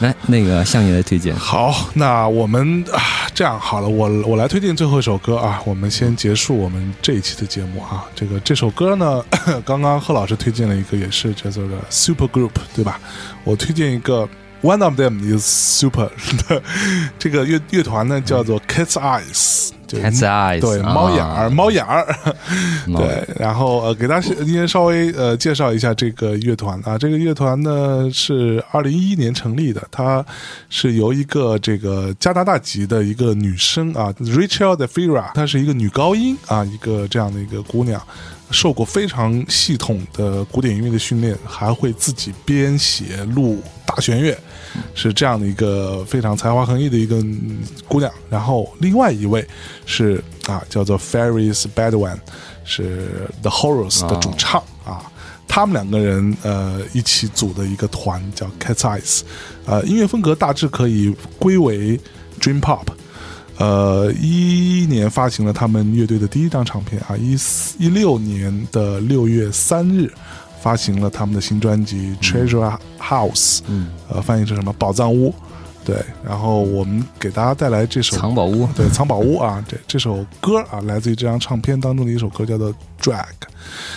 [0.00, 8.04] 来那个向爷来推荐，好，那我们啊，这样好了，我我来推荐最后一首歌啊，我们先结束我们这一期的节目啊。
[8.12, 9.24] 这个这首歌呢，
[9.64, 13.00] 刚刚贺老师推荐了一个，也是叫做个 Super Group，对吧？
[13.44, 14.28] 我推荐一个
[14.62, 16.10] One of them is Super
[16.48, 16.60] 的
[17.16, 19.70] 这个乐乐团呢，叫做 Cat's Eyes。
[19.94, 20.92] 就 Cat's Eyes，对，啊。
[20.92, 22.06] 猫眼儿，猫眼儿，
[22.86, 30.24] 对，然后呃，给大家今天稍微呃介绍一下这个乐团啊，这个乐团呢是二零一一年成立的，它
[30.68, 38.00] 是由一个这个加拿大籍的一个女生啊，Rachel De Fira，她是一个女高音啊，一个这样的一个姑娘。
[38.50, 44.38] 受过非常系统的古典音乐的训练，还会自己编写录大弦乐，
[44.94, 48.10] 是这样的一个非常才华横溢的一个嗯姑娘。
[48.28, 49.46] 然后另外一位
[49.86, 52.18] 是啊，叫做 Ferris Badwan，
[52.64, 55.10] 是 The Horrors 的主唱啊。
[55.46, 59.20] 他们两个人呃一起组的一个团叫 Cat's Eyes，
[59.66, 62.00] 呃，音乐风格大致可以归为
[62.40, 62.86] Dream Pop。
[63.56, 70.12] 呃，一一年发行了他们乐队的第一张唱片啊，一四一六年的六月三日
[70.64, 74.72] 发行了他们的新专辑《Treasure House》，嗯，呃，翻译成什么？
[74.78, 75.34] 宝藏屋？
[75.84, 83.12] 对，然后我们给大家带来这首藏宝屋， 对藏宝屋啊，这这首歌啊，来自于这张唱片当中的一首歌，叫做《Drag》。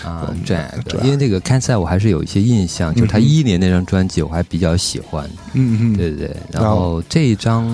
[0.03, 1.01] 啊，Drag。
[1.03, 6.37] 因为这个 Can 赛我还是有一些印象，就是他一一年那张专辑我还比较喜欢，嗯嗯，对对对。
[6.51, 7.67] 然后这一张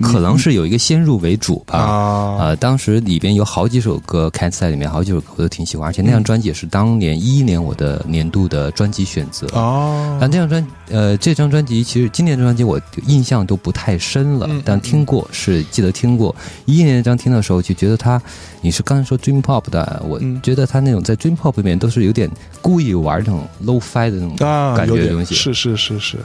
[0.00, 9.48] 可能是有一个先入为主吧，啊，呃，当时里边有好几首歌，Can 赛里面好几首歌我都挺喜欢，而且那张专辑也是当年一一年我的年度的专辑选择。
[9.54, 16.34] 哦，但这张专，呃，这张专辑其实今年的专辑我印象都不太深了，嗯但听过是记得听过。
[16.64, 18.20] 一一年那张听的时候就觉得他，
[18.62, 22.30] 你是刚才说 Dream Pop 的，我嗯觉得他那种在 Dream Pop 里面都是有点
[22.62, 25.34] 故意玩那种 low fi 的那种啊，感觉的东西。
[25.34, 26.16] 是是是是。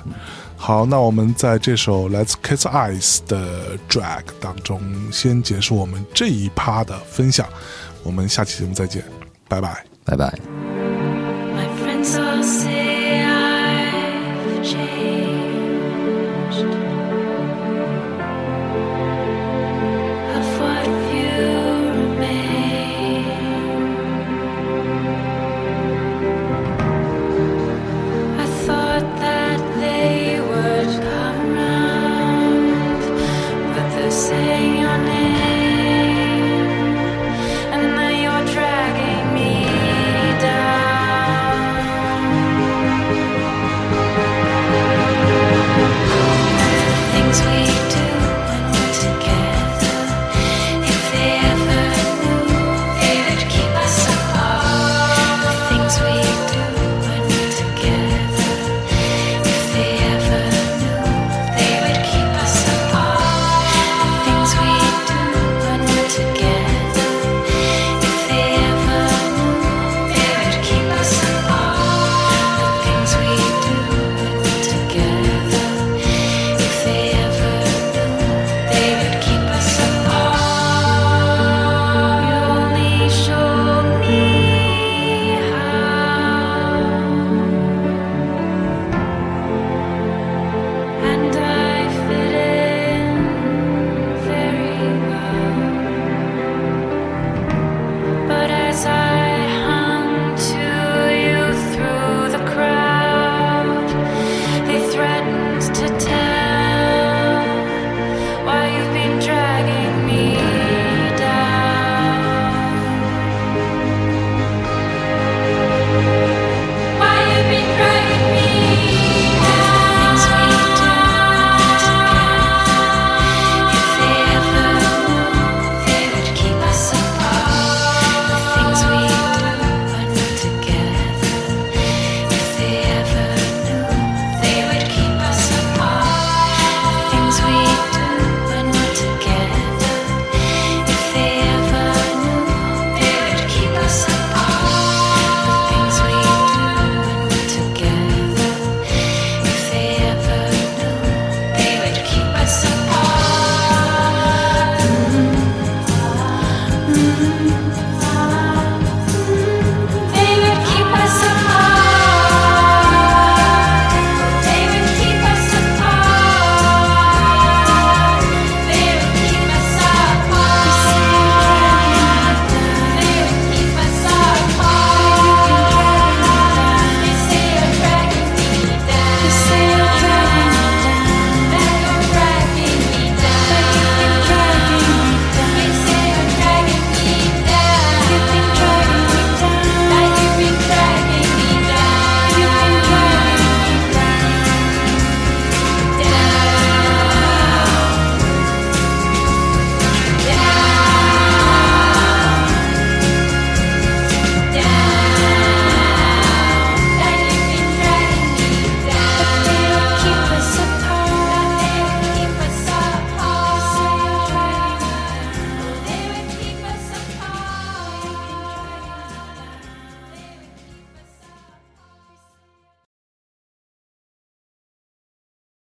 [0.56, 4.82] 好，那我们在这首来自 Kiss Eyes 的 Drag 当中，
[5.12, 7.46] 先结束我们这一趴的分享。
[8.02, 9.04] 我们下期节目再见，
[9.50, 9.84] 拜拜。
[10.06, 10.34] 拜拜。
[11.54, 12.44] My friends all